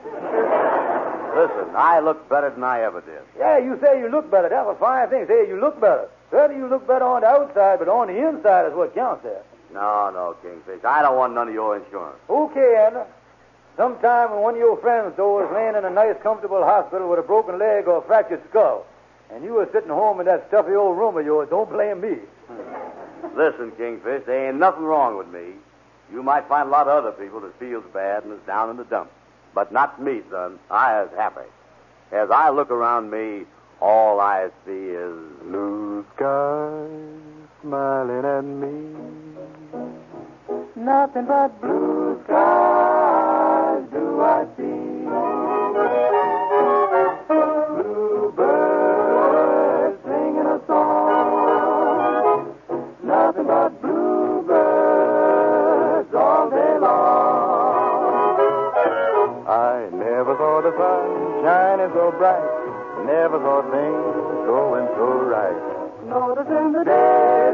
listen, 1.34 1.74
I 1.76 2.00
look 2.00 2.30
better 2.30 2.52
than 2.52 2.64
I 2.64 2.84
ever 2.84 3.02
did. 3.02 3.22
Yeah, 3.40 3.58
you 3.58 3.80
say 3.82 3.98
you 4.00 4.10
look 4.10 4.30
better. 4.30 4.50
That's 4.50 4.70
a 4.70 4.76
fine 4.76 5.10
thing. 5.10 5.26
Say 5.26 5.48
you 5.48 5.60
look 5.60 5.82
better. 5.82 6.10
Certainly 6.30 6.62
you 6.62 6.68
look 6.70 6.86
better 6.86 7.06
on 7.06 7.22
the 7.22 7.28
outside, 7.28 7.80
but 7.80 7.90
on 7.90 8.06
the 8.06 8.30
inside 8.30 8.68
is 8.68 8.74
what 8.76 8.94
counts 8.94 9.24
there. 9.24 9.42
No, 9.74 10.10
no, 10.10 10.36
Kingfish. 10.42 10.84
I 10.84 11.02
don't 11.02 11.18
want 11.18 11.34
none 11.34 11.50
of 11.50 11.54
your 11.54 11.78
insurance. 11.78 12.18
Okay, 12.30 12.86
Andy. 12.86 13.00
Sometime 13.76 14.32
when 14.32 14.42
one 14.42 14.54
of 14.56 14.60
your 14.60 14.78
friends, 14.78 15.14
though, 15.18 15.46
is 15.46 15.52
laying 15.54 15.76
in 15.76 15.86
a 15.86 15.90
nice, 15.90 16.16
comfortable 16.24 16.64
hospital 16.64 17.10
with 17.10 17.20
a 17.20 17.24
broken 17.24 17.60
leg 17.60 17.88
or 17.88 17.98
a 17.98 18.02
fractured 18.02 18.42
skull, 18.50 18.86
and 19.32 19.44
you 19.44 19.54
were 19.54 19.70
sitting 19.72 19.90
home 19.90 20.20
in 20.20 20.26
that 20.26 20.48
stuffy 20.48 20.74
old 20.74 20.98
room 20.98 21.16
of 21.16 21.26
yours, 21.26 21.48
don't 21.50 21.70
blame 21.70 22.02
me. 22.02 22.18
Listen, 23.36 23.72
Kingfish, 23.78 24.26
there 24.26 24.50
ain't 24.50 24.58
nothing 24.58 24.84
wrong 24.84 25.16
with 25.18 25.28
me. 25.28 25.54
You 26.12 26.24
might 26.24 26.48
find 26.48 26.70
a 26.70 26.72
lot 26.72 26.88
of 26.88 27.06
other 27.06 27.12
people 27.12 27.40
that 27.42 27.60
feels 27.60 27.84
bad 27.94 28.24
and 28.24 28.34
is 28.34 28.40
down 28.48 28.72
in 28.72 28.78
the 28.78 28.86
dumps. 28.86 29.12
But 29.54 29.72
not 29.72 30.02
me, 30.02 30.22
son. 30.32 30.58
I 30.72 31.04
is 31.04 31.10
happy. 31.16 31.48
As 32.12 32.30
I 32.32 32.50
look 32.50 32.72
around 32.72 33.12
me, 33.12 33.46
all 33.80 34.20
I 34.20 34.50
see 34.66 34.72
is 34.72 35.14
blue 35.44 36.06
skies 36.16 37.37
smiling 37.68 38.24
at 38.24 38.46
me. 38.46 38.76
Nothing 40.78 41.26
but 41.26 41.60
blue 41.60 42.18
skies 42.24 43.84
do 43.92 44.22
I 44.22 44.46
see. 44.56 45.08
Bluebirds 48.48 49.98
singing 50.06 50.48
a 50.48 50.60
song. 50.66 52.56
Nothing 53.04 53.48
but 53.48 53.82
bluebirds 53.82 54.58
all 56.16 56.50
day 56.50 56.78
long. 56.80 57.98
I 59.46 59.90
never 59.92 60.36
thought 60.38 60.64
the 60.64 60.72
sun 60.80 61.44
shining 61.44 61.92
so 61.94 62.12
bright. 62.18 62.48
Never 63.06 63.40
saw 63.40 63.62
things 63.76 64.16
going 64.48 64.88
so 64.96 65.08
right. 65.36 65.64
Noticing 66.08 66.72
the 66.72 66.84
days 66.86 67.47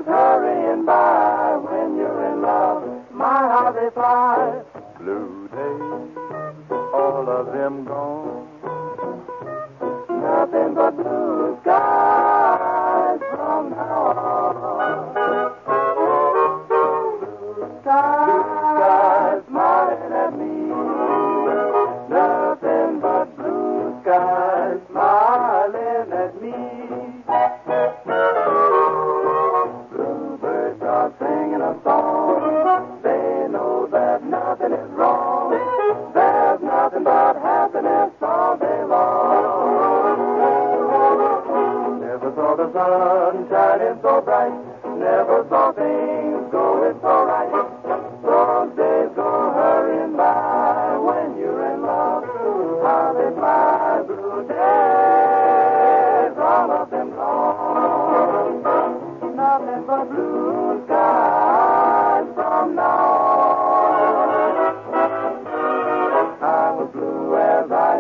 by 0.85 1.57
when 1.57 1.97
you're 1.97 2.33
in 2.33 2.41
love. 2.41 2.83
My, 3.11 3.25
how 3.25 3.71
they 3.71 3.89
fly. 3.91 4.61
Blue 4.99 5.47
days, 5.49 6.71
all 6.93 7.29
of 7.29 7.53
them 7.53 7.85
gone. 7.85 8.52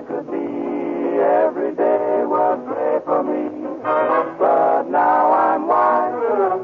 Could 0.07 0.27
be. 0.31 0.37
Every 1.23 1.73
day 1.75 2.25
was 2.25 2.59
gray 2.67 2.99
for 3.05 3.23
me. 3.23 3.49
But 4.39 4.83
now 4.89 5.31
I'm 5.31 5.67
white. 5.67 6.13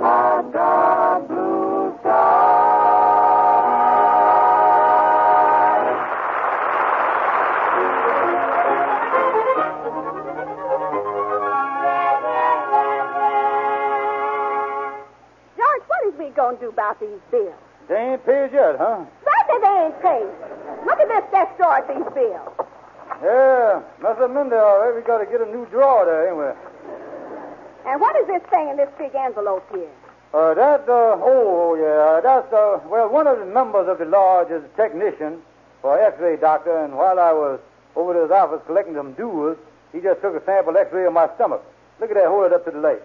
I've 0.01 0.51
got 0.53 1.27
blue 1.27 1.93
skies. 2.01 2.59
George, 15.57 15.83
what 15.87 16.01
is 16.07 16.13
we 16.19 16.29
going 16.35 16.55
to 16.57 16.61
do 16.61 16.69
about 16.69 16.99
these 16.99 17.21
bills? 17.31 17.53
They 17.87 17.95
ain't 17.95 18.25
paid 18.25 18.51
yet, 18.53 18.75
huh? 18.77 19.03
Certainly 19.25 19.59
they 19.61 19.75
ain't 19.85 20.01
paid. 20.01 20.29
Look 20.85 20.99
at 20.99 21.07
this 21.09 21.25
desk 21.31 21.57
drawer 21.57 21.77
at 21.77 21.87
these 21.87 22.05
bills. 22.13 22.49
Yeah, 23.21 23.81
must 24.01 24.19
have 24.19 24.33
been 24.33 24.49
there 24.49 24.63
all 24.63 24.79
right. 24.79 24.95
We 24.95 24.98
got 25.09 25.17
to 25.17 25.25
get 25.25 25.41
a 25.41 25.49
new 25.49 25.65
drawer 25.73 26.05
there, 26.05 26.29
anyway. 26.29 26.53
And 27.89 27.99
what 27.99 28.15
is 28.21 28.27
this 28.27 28.43
thing 28.53 28.69
in 28.69 28.77
this 28.77 28.89
big 28.99 29.15
envelope 29.15 29.65
here? 29.73 29.89
Uh, 30.35 30.53
that, 30.53 30.85
uh, 30.85 31.17
oh, 31.17 31.73
yeah, 31.73 32.21
that's, 32.21 32.53
uh, 32.53 32.77
well, 32.85 33.09
one 33.09 33.25
of 33.25 33.39
the 33.39 33.45
members 33.45 33.89
of 33.89 33.97
the 33.97 34.05
lodge 34.05 34.51
is 34.51 34.61
a 34.63 34.67
technician 34.77 35.41
for 35.81 35.99
x-ray 35.99 36.37
doctor, 36.37 36.85
and 36.85 36.93
while 36.93 37.17
I 37.17 37.33
was 37.33 37.59
over 37.95 38.13
to 38.13 38.21
his 38.21 38.31
office 38.31 38.61
collecting 38.67 38.93
some 38.93 39.13
duels, 39.13 39.57
he 39.91 39.99
just 39.99 40.21
took 40.21 40.35
a 40.35 40.45
sample 40.45 40.77
x-ray 40.77 41.07
of 41.07 41.13
my 41.13 41.27
stomach. 41.33 41.65
Look 41.99 42.11
at 42.11 42.15
that, 42.15 42.27
hold 42.27 42.45
it 42.45 42.53
up 42.53 42.65
to 42.65 42.71
the 42.71 42.77
light. 42.77 43.01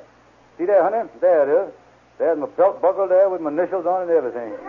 See 0.59 0.67
there, 0.67 0.83
honey? 0.83 1.09
There 1.23 1.49
it 1.49 1.69
is. 1.69 1.73
There's 2.19 2.37
my 2.37 2.47
belt 2.49 2.83
buckle 2.83 3.09
there 3.09 3.31
with 3.31 3.41
my 3.41 3.51
initials 3.51 3.87
on 3.87 4.03
it 4.03 4.13
and 4.13 4.17
everything. 4.21 4.53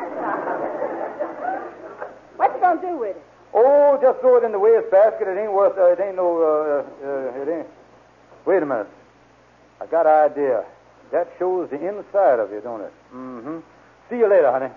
What 2.35 2.53
you 2.53 2.59
gonna 2.59 2.81
do 2.81 2.97
with 2.97 3.15
it? 3.15 3.23
Oh, 3.57 3.97
just 4.01 4.19
throw 4.19 4.35
it 4.35 4.43
in 4.43 4.51
the 4.51 4.59
waste 4.59 4.91
basket. 4.91 5.29
It 5.29 5.39
ain't 5.39 5.53
worth. 5.53 5.77
Uh, 5.77 5.93
it 5.93 5.99
ain't 5.99 6.17
no. 6.17 6.43
Uh, 6.43 6.83
uh, 7.07 7.41
it 7.41 7.47
ain't. 7.47 7.67
Wait 8.45 8.61
a 8.61 8.65
minute. 8.65 8.89
I 9.79 9.85
got 9.85 10.05
an 10.05 10.31
idea. 10.31 10.65
That 11.11 11.31
shows 11.39 11.69
the 11.69 11.77
inside 11.77 12.39
of 12.39 12.51
you, 12.51 12.59
don't 12.59 12.81
it? 12.81 12.93
Mm-hmm. 13.13 13.59
See 14.09 14.17
you 14.17 14.27
later, 14.29 14.51
honey. 14.51 14.71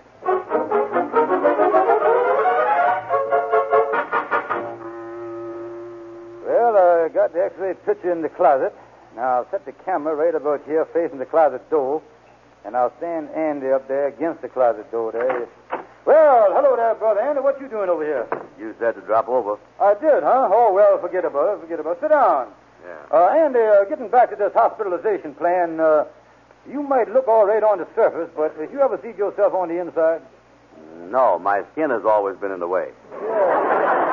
Well, 6.45 6.77
I 6.77 7.09
got 7.09 7.33
the 7.33 7.43
X-ray 7.43 7.73
picture 7.85 8.11
in 8.11 8.21
the 8.21 8.29
closet. 8.29 8.73
Now 9.15 9.39
I'll 9.39 9.51
set 9.51 9.65
the 9.65 9.73
camera 9.73 10.15
right 10.15 10.33
about 10.33 10.63
here, 10.65 10.85
facing 10.85 11.19
the 11.19 11.25
closet 11.25 11.69
door, 11.69 12.01
and 12.63 12.77
I'll 12.77 12.93
stand 12.97 13.29
Andy 13.31 13.71
up 13.71 13.87
there 13.89 14.07
against 14.07 14.41
the 14.41 14.47
closet 14.47 14.89
door 14.91 15.11
there. 15.11 15.49
Well, 16.09 16.49
hello 16.57 16.75
there, 16.75 16.95
brother 16.95 17.21
Andy. 17.21 17.39
What 17.39 17.61
you 17.61 17.67
doing 17.67 17.87
over 17.87 18.03
here? 18.03 18.25
You 18.57 18.73
said 18.79 18.95
to 18.95 19.01
drop 19.01 19.29
over. 19.29 19.59
I 19.79 19.93
did, 19.93 20.23
huh? 20.23 20.49
Oh, 20.51 20.73
well, 20.73 20.97
forget 20.97 21.23
about 21.23 21.53
it. 21.53 21.61
Forget 21.61 21.79
about 21.79 21.97
it. 21.97 22.01
Sit 22.01 22.09
down. 22.09 22.47
Yeah. 22.83 22.97
Uh, 23.13 23.27
Andy, 23.27 23.59
uh, 23.59 23.83
getting 23.85 24.09
back 24.09 24.31
to 24.31 24.35
this 24.35 24.51
hospitalization 24.55 25.35
plan, 25.35 25.79
uh, 25.79 26.05
you 26.67 26.81
might 26.81 27.13
look 27.13 27.27
all 27.27 27.45
right 27.45 27.61
on 27.61 27.77
the 27.77 27.87
surface, 27.93 28.27
but 28.35 28.55
if 28.57 28.71
you 28.71 28.81
ever 28.81 28.99
see 29.03 29.15
yourself 29.15 29.53
on 29.53 29.69
the 29.69 29.79
inside? 29.79 30.23
No, 31.11 31.37
my 31.37 31.61
skin 31.73 31.91
has 31.91 32.03
always 32.03 32.37
been 32.37 32.51
in 32.51 32.59
the 32.59 32.67
way. 32.67 32.89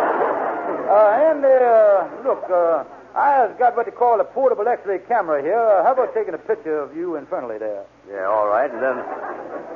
Uh, 0.87 1.11
Andy, 1.19 1.49
uh, 1.49 2.07
look, 2.23 2.45
uh, 2.49 2.85
I've 3.19 3.59
got 3.59 3.76
what 3.76 3.87
they 3.87 3.93
call 3.93 4.21
a 4.21 4.25
portable 4.25 4.69
X-ray 4.69 5.00
camera 5.09 5.43
here. 5.43 5.59
Uh, 5.59 5.83
how 5.83 5.93
about 5.93 6.15
taking 6.15 6.33
a 6.33 6.38
picture 6.38 6.79
of 6.79 6.97
you 6.97 7.17
infernally 7.17 7.59
there? 7.59 7.85
Yeah, 8.09 8.26
all 8.26 8.47
right, 8.47 8.71
and 8.71 8.81
then 8.81 9.03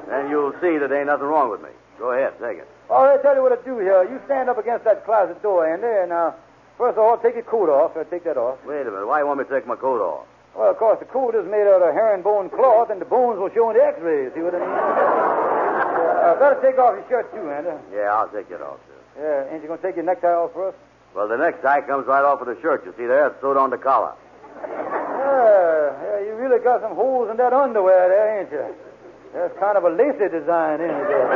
then 0.08 0.30
you'll 0.30 0.52
see 0.60 0.78
that 0.78 0.92
ain't 0.92 1.06
nothing 1.06 1.26
wrong 1.26 1.50
with 1.50 1.62
me. 1.62 1.70
Go 2.00 2.16
ahead, 2.16 2.32
take 2.40 2.56
it. 2.56 2.68
All 2.88 3.04
right, 3.04 3.20
tell 3.20 3.36
you 3.36 3.42
what 3.44 3.52
to 3.52 3.60
do 3.62 3.78
here. 3.78 4.02
You 4.08 4.18
stand 4.24 4.48
up 4.48 4.56
against 4.56 4.88
that 4.88 5.04
closet 5.04 5.36
door, 5.42 5.68
Andy, 5.68 5.86
and 5.86 6.10
uh, 6.10 6.32
first 6.80 6.96
of 6.96 7.04
all, 7.04 7.20
take 7.20 7.36
your 7.36 7.44
coat 7.44 7.68
off. 7.68 7.94
Uh, 7.94 8.04
take 8.08 8.24
that 8.24 8.40
off. 8.40 8.56
Wait 8.64 8.80
a 8.80 8.90
minute. 8.90 9.06
Why 9.06 9.20
you 9.20 9.26
want 9.28 9.38
me 9.38 9.44
to 9.44 9.52
take 9.52 9.68
my 9.68 9.76
coat 9.76 10.00
off? 10.00 10.24
Well, 10.56 10.70
of 10.72 10.78
course, 10.80 10.98
the 10.98 11.04
coat 11.04 11.36
is 11.36 11.44
made 11.44 11.68
out 11.68 11.84
of 11.84 11.92
herringbone 11.92 12.48
cloth, 12.50 12.88
and 12.88 13.00
the 13.00 13.04
bones 13.04 13.38
will 13.38 13.52
show 13.52 13.68
in 13.68 13.76
the 13.76 13.84
X-rays. 13.84 14.32
See 14.32 14.40
what 14.40 14.56
I 14.56 14.64
mean? 14.64 14.66
uh, 16.24 16.34
better 16.40 16.58
take 16.64 16.80
off 16.80 16.96
your 16.96 17.06
shirt 17.06 17.28
too, 17.36 17.44
Andy. 17.52 17.76
Yeah, 17.92 18.16
I'll 18.16 18.32
take 18.32 18.50
it 18.50 18.64
off, 18.64 18.80
too. 18.88 19.20
Yeah, 19.20 19.52
ain't 19.52 19.60
you 19.62 19.68
gonna 19.68 19.84
take 19.84 19.94
your 20.00 20.08
necktie 20.08 20.32
off 20.32 20.56
first? 20.56 20.78
Well, 21.14 21.28
the 21.28 21.36
necktie 21.36 21.84
comes 21.84 22.08
right 22.08 22.24
off 22.24 22.40
of 22.40 22.48
the 22.48 22.56
shirt. 22.62 22.82
You 22.88 22.94
see 22.96 23.04
there? 23.04 23.28
It's 23.28 23.40
sewed 23.44 23.60
on 23.60 23.68
the 23.68 23.78
collar. 23.78 24.16
Yeah, 24.56 25.92
yeah, 26.00 26.18
you 26.24 26.34
really 26.34 26.64
got 26.64 26.80
some 26.80 26.96
holes 26.96 27.28
in 27.30 27.36
that 27.36 27.52
underwear 27.52 28.08
there, 28.08 28.40
ain't 28.40 28.50
you? 28.50 28.89
That's 29.32 29.56
kind 29.58 29.78
of 29.78 29.84
a 29.84 29.90
lacy 29.90 30.28
design, 30.28 30.80
ain't 30.80 30.90
it? 30.90 31.06
there? 31.06 31.30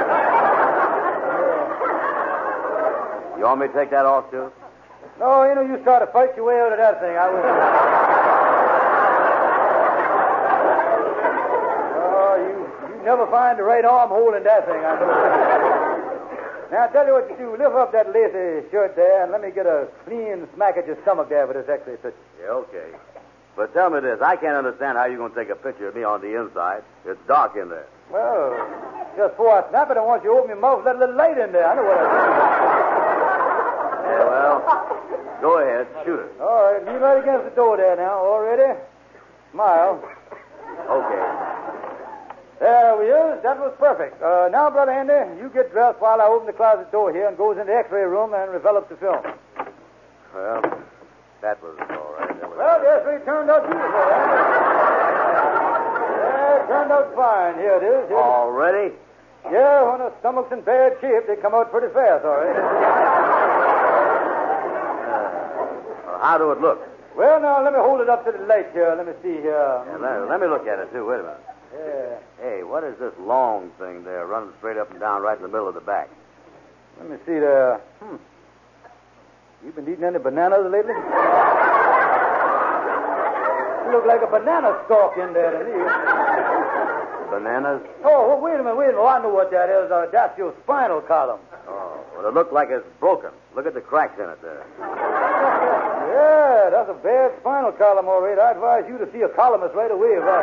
You 3.38 3.44
want 3.44 3.60
me 3.60 3.68
to 3.68 3.72
take 3.72 3.90
that 3.90 4.04
off, 4.04 4.30
too? 4.30 4.50
No, 5.20 5.46
you 5.46 5.54
know, 5.54 5.62
you 5.62 5.78
try 5.84 6.00
to 6.00 6.06
fight 6.10 6.34
your 6.34 6.46
way 6.46 6.58
out 6.58 6.72
of 6.72 6.78
that 6.78 6.98
thing. 7.00 7.14
I 7.14 7.30
was. 7.30 7.44
oh, 12.02 12.34
you 12.42 12.98
you 12.98 13.04
never 13.04 13.26
find 13.30 13.58
the 13.58 13.62
right 13.62 13.84
armhole 13.84 14.34
in 14.34 14.42
that 14.42 14.66
thing. 14.66 14.82
I 14.82 14.98
know. 14.98 15.06
now, 16.72 16.82
I 16.82 16.88
tell 16.90 17.06
you 17.06 17.12
what 17.12 17.30
you 17.30 17.36
do. 17.36 17.52
Lift 17.52 17.76
up 17.76 17.92
that 17.92 18.10
lacy 18.10 18.66
shirt 18.72 18.96
there, 18.96 19.22
and 19.22 19.30
let 19.30 19.40
me 19.40 19.52
get 19.54 19.66
a 19.66 19.86
clean 20.04 20.48
smack 20.56 20.76
at 20.76 20.86
your 20.88 20.98
stomach 21.02 21.28
there 21.28 21.46
with 21.46 21.56
this 21.56 21.68
X-ray. 21.68 21.98
Yeah, 22.42 22.48
okay. 22.66 22.90
But 23.56 23.72
tell 23.72 23.90
me 23.90 24.00
this. 24.00 24.20
I 24.20 24.36
can't 24.36 24.56
understand 24.56 24.98
how 24.98 25.04
you're 25.06 25.18
going 25.18 25.32
to 25.32 25.38
take 25.38 25.48
a 25.50 25.54
picture 25.54 25.88
of 25.88 25.94
me 25.94 26.02
on 26.02 26.20
the 26.20 26.34
inside. 26.40 26.82
It's 27.06 27.20
dark 27.28 27.56
in 27.56 27.68
there. 27.68 27.86
Well, 28.10 28.50
just 29.16 29.34
before 29.34 29.62
I 29.62 29.68
snap 29.70 29.90
it, 29.90 29.96
I 29.96 30.02
want 30.02 30.24
you 30.24 30.30
to 30.30 30.36
open 30.38 30.50
your 30.50 30.60
mouth, 30.60 30.82
let 30.84 30.96
a 30.96 30.98
little 30.98 31.14
light 31.16 31.38
in 31.38 31.52
there. 31.52 31.66
I 31.66 31.74
know 31.76 31.84
what 31.84 31.98
I'm 31.98 32.10
Yeah, 34.10 34.24
well, 34.26 35.38
go 35.40 35.58
ahead. 35.62 35.86
Shoot 36.04 36.18
it. 36.20 36.40
All 36.40 36.72
right, 36.72 36.84
lean 36.84 37.00
right 37.00 37.22
against 37.22 37.44
the 37.44 37.54
door 37.54 37.76
there 37.76 37.96
now. 37.96 38.18
All 38.18 38.40
ready? 38.42 38.78
Smile. 39.52 40.02
Okay. 40.90 41.22
There 42.60 42.96
we 42.98 43.10
are. 43.10 43.40
That 43.42 43.58
was 43.58 43.74
perfect. 43.78 44.20
Uh, 44.22 44.48
now, 44.50 44.70
Brother 44.70 44.92
Andy, 44.92 45.40
you 45.40 45.48
get 45.50 45.70
dressed 45.72 46.00
while 46.00 46.20
I 46.20 46.26
open 46.26 46.46
the 46.46 46.52
closet 46.52 46.90
door 46.90 47.12
here 47.12 47.28
and 47.28 47.36
goes 47.36 47.56
into 47.58 47.66
the 47.70 47.76
X-ray 47.76 48.02
room 48.04 48.32
and 48.34 48.52
develops 48.52 48.88
the 48.88 48.96
film. 48.96 49.22
Well, 50.34 50.62
that 51.40 51.62
was 51.62 51.76
all 51.78 51.86
right. 51.86 51.92
That 51.92 52.02
was 52.02 52.03
Well, 52.56 52.82
yes, 52.82 53.02
X-ray 53.02 53.24
turned 53.24 53.50
out 53.50 53.66
beautiful, 53.66 53.90
Yeah, 56.24 56.62
it 56.62 56.66
turned 56.68 56.92
out 56.92 57.14
fine. 57.14 57.54
Here 57.58 57.76
it 57.76 57.82
is. 57.82 58.08
Here 58.08 58.16
it 58.16 58.20
is. 58.20 58.22
Already? 58.22 58.94
Yeah, 59.50 59.90
when 59.90 60.00
a 60.00 60.10
stomach's 60.20 60.52
in 60.52 60.62
bad 60.62 60.96
shape, 61.00 61.26
they 61.26 61.36
come 61.36 61.54
out 61.54 61.70
pretty 61.70 61.92
fast, 61.92 62.24
all 62.24 62.38
right. 62.38 62.56
Well, 66.06 66.18
how 66.22 66.38
do 66.38 66.52
it 66.52 66.60
look? 66.60 66.80
Well, 67.16 67.40
now, 67.40 67.62
let 67.62 67.72
me 67.72 67.78
hold 67.78 68.00
it 68.00 68.08
up 68.08 68.24
to 68.24 68.32
the 68.32 68.38
light 68.46 68.72
here. 68.72 68.94
Let 68.96 69.06
me 69.06 69.12
see 69.22 69.40
here. 69.42 69.52
Yeah, 69.86 69.96
let, 70.00 70.28
let 70.28 70.40
me 70.40 70.46
look 70.46 70.66
at 70.66 70.78
it, 70.78 70.90
too. 70.92 71.06
Wait 71.06 71.20
a 71.20 71.22
minute. 71.22 71.40
Yeah. 71.74 72.18
Hey, 72.40 72.62
what 72.62 72.84
is 72.84 72.96
this 72.98 73.12
long 73.20 73.70
thing 73.78 74.04
there 74.04 74.26
running 74.26 74.52
straight 74.58 74.76
up 74.76 74.90
and 74.90 75.00
down 75.00 75.22
right 75.22 75.36
in 75.36 75.42
the 75.42 75.48
middle 75.48 75.68
of 75.68 75.74
the 75.74 75.80
back? 75.80 76.08
Let 76.98 77.10
me 77.10 77.16
see 77.26 77.38
there. 77.38 77.80
Hmm. 78.00 78.16
You 79.64 79.72
been 79.72 79.88
eating 79.88 80.04
any 80.04 80.18
bananas 80.18 80.70
lately? 80.70 80.94
Look 83.90 84.06
like 84.06 84.22
a 84.22 84.26
banana 84.26 84.78
stalk 84.86 85.16
in 85.16 85.32
there 85.32 85.50
to 85.50 85.64
me. 85.64 85.72
Bananas? 87.30 87.82
Oh, 88.04 88.28
well, 88.28 88.40
wait 88.40 88.54
a 88.54 88.62
minute, 88.62 88.76
wait 88.76 88.88
a 88.90 88.92
minute. 88.92 89.02
Oh, 89.02 89.08
I 89.08 89.18
know 89.20 89.28
what 89.28 89.50
that 89.50 89.68
is. 89.68 89.90
Uh, 89.90 90.06
that's 90.12 90.38
your 90.38 90.54
spinal 90.62 91.00
column. 91.00 91.40
Oh, 91.66 91.98
well, 92.14 92.26
it 92.28 92.34
looked 92.34 92.52
like 92.52 92.68
it's 92.70 92.86
broken. 93.00 93.30
Look 93.56 93.66
at 93.66 93.74
the 93.74 93.80
cracks 93.80 94.18
in 94.18 94.28
it 94.28 94.40
there. 94.42 94.64
Yeah, 96.14 96.70
that's 96.70 96.88
a 96.90 96.94
bad 96.94 97.32
spinal 97.40 97.72
column, 97.72 98.06
all 98.06 98.22
right. 98.22 98.38
I 98.38 98.52
advise 98.52 98.84
you 98.88 98.98
to 98.98 99.10
see 99.10 99.22
a 99.22 99.28
columnist 99.28 99.74
right 99.74 99.90
away. 99.90 100.14
If 100.14 100.22
I... 100.22 100.42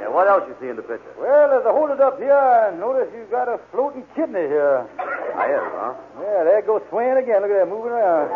Yeah, 0.00 0.08
what 0.08 0.26
else 0.26 0.48
you 0.48 0.56
see 0.60 0.68
in 0.68 0.76
the 0.76 0.82
picture? 0.82 1.12
Well, 1.20 1.52
as 1.52 1.66
I 1.66 1.70
hold 1.72 1.90
it 1.90 2.00
up 2.00 2.18
here, 2.18 2.32
I 2.32 2.72
notice 2.76 3.12
you've 3.12 3.30
got 3.30 3.48
a 3.48 3.60
floating 3.70 4.04
kidney 4.16 4.48
here. 4.48 4.88
I 5.36 5.52
is, 5.52 5.60
huh? 5.76 5.94
Yeah, 6.16 6.44
there 6.44 6.58
it 6.58 6.66
goes 6.66 6.82
swaying 6.88 7.18
again. 7.18 7.42
Look 7.42 7.50
at 7.50 7.60
that, 7.60 7.68
moving 7.68 7.92
around. 7.92 8.30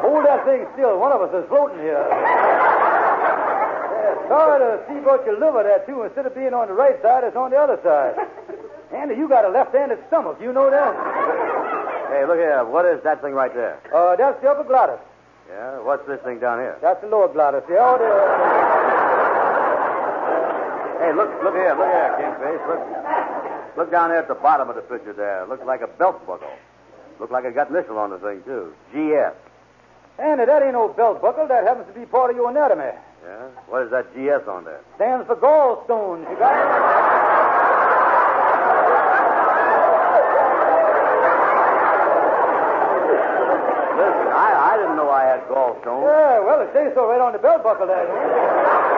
Hold 0.00 0.24
that 0.26 0.44
thing 0.44 0.66
still. 0.74 0.98
One 0.98 1.12
of 1.12 1.20
us 1.20 1.32
is 1.34 1.48
floating 1.48 1.78
here. 1.78 2.00
Yeah, 2.00 2.28
sorry 4.28 4.58
to 4.60 4.82
see 4.88 4.98
about 4.98 5.24
your 5.26 5.38
liver 5.38 5.62
there, 5.62 5.84
too. 5.86 6.02
Instead 6.02 6.26
of 6.26 6.34
being 6.34 6.54
on 6.54 6.68
the 6.68 6.74
right 6.74 7.00
side, 7.02 7.24
it's 7.24 7.36
on 7.36 7.50
the 7.50 7.58
other 7.58 7.78
side. 7.84 8.16
Andy, 8.94 9.14
you 9.14 9.28
got 9.28 9.44
a 9.44 9.48
left-handed 9.48 9.98
stomach. 10.08 10.38
You 10.40 10.52
know 10.52 10.70
that? 10.70 10.96
Hey, 12.10 12.26
look 12.26 12.38
here. 12.38 12.64
What 12.64 12.86
is 12.86 13.00
that 13.04 13.22
thing 13.22 13.34
right 13.34 13.54
there? 13.54 13.78
Uh, 13.94 14.16
that's 14.16 14.42
the 14.42 14.50
upper 14.50 14.64
glottis. 14.64 14.98
Yeah, 15.48 15.78
what's 15.78 16.04
this 16.08 16.20
thing 16.22 16.40
down 16.40 16.58
here? 16.58 16.76
That's 16.82 17.00
the 17.00 17.06
lower 17.06 17.28
glottis. 17.28 17.62
The 17.68 17.78
other... 17.78 18.10
Hey, 20.98 21.12
look, 21.14 21.30
look 21.42 21.54
here, 21.54 21.74
look 21.78 21.86
here, 21.86 22.10
Kingfish. 22.18 22.60
Look, 22.66 22.82
look 23.76 23.90
down 23.90 24.10
there 24.10 24.18
at 24.18 24.28
the 24.28 24.34
bottom 24.34 24.68
of 24.68 24.76
the 24.76 24.82
picture 24.82 25.12
there. 25.12 25.46
Looks 25.46 25.64
like 25.64 25.82
a 25.82 25.86
belt 25.86 26.26
buckle. 26.26 26.50
Look 27.18 27.30
like 27.30 27.44
it 27.44 27.54
got 27.54 27.70
initial 27.70 27.98
on 27.98 28.10
the 28.10 28.18
thing 28.18 28.42
too. 28.44 28.74
GS. 28.92 29.34
Andy, 30.20 30.44
that 30.44 30.62
ain't 30.62 30.74
no 30.74 30.88
belt 30.88 31.22
buckle. 31.22 31.48
That 31.48 31.64
happens 31.64 31.86
to 31.88 31.98
be 31.98 32.04
part 32.04 32.30
of 32.30 32.36
your 32.36 32.50
anatomy. 32.50 32.92
Yeah. 33.24 33.48
What 33.68 33.82
is 33.84 33.90
that 33.90 34.12
GS 34.12 34.46
on 34.48 34.64
there? 34.64 34.80
Stands 34.96 35.26
for 35.26 35.36
gallstones. 35.36 36.28
You 36.28 36.36
got 36.36 36.52
it? 36.52 36.68
Listen, 43.96 44.28
I, 44.32 44.48
I 44.72 44.76
didn't 44.76 44.96
know 44.96 45.08
I 45.08 45.24
had 45.24 45.40
gallstones. 45.48 46.04
Yeah, 46.04 46.40
well, 46.44 46.60
it 46.62 46.70
says 46.72 46.92
so 46.94 47.08
right 47.08 47.20
on 47.20 47.32
the 47.32 47.38
belt 47.38 47.62
buckle 47.62 47.86
there. 47.86 48.89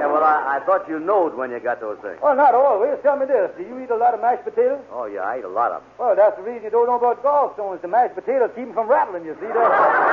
Yeah, 0.00 0.06
well, 0.08 0.24
I, 0.24 0.56
I 0.56 0.64
thought 0.64 0.88
you 0.88 0.98
knowed 0.98 1.36
when 1.36 1.50
you 1.50 1.60
got 1.60 1.78
those 1.78 1.98
things. 2.00 2.16
Well, 2.22 2.34
not 2.34 2.54
always. 2.54 2.96
Tell 3.02 3.18
me 3.20 3.26
this. 3.26 3.50
Do 3.58 3.62
you 3.62 3.78
eat 3.84 3.90
a 3.90 3.96
lot 3.96 4.14
of 4.14 4.22
mashed 4.22 4.44
potatoes? 4.44 4.80
Oh, 4.90 5.04
yeah, 5.04 5.20
I 5.20 5.40
eat 5.40 5.44
a 5.44 5.48
lot 5.48 5.72
of 5.72 5.82
them. 5.82 5.90
Well, 5.98 6.16
that's 6.16 6.36
the 6.38 6.42
reason 6.42 6.64
you 6.64 6.70
don't 6.70 6.86
know 6.86 6.96
about 6.96 7.22
gallstones. 7.22 7.82
The 7.82 7.88
mashed 7.88 8.14
potatoes 8.14 8.48
keep 8.56 8.64
them 8.64 8.72
from 8.72 8.88
rattling, 8.88 9.26
you 9.26 9.36
see 9.38 9.46
that? 9.52 10.09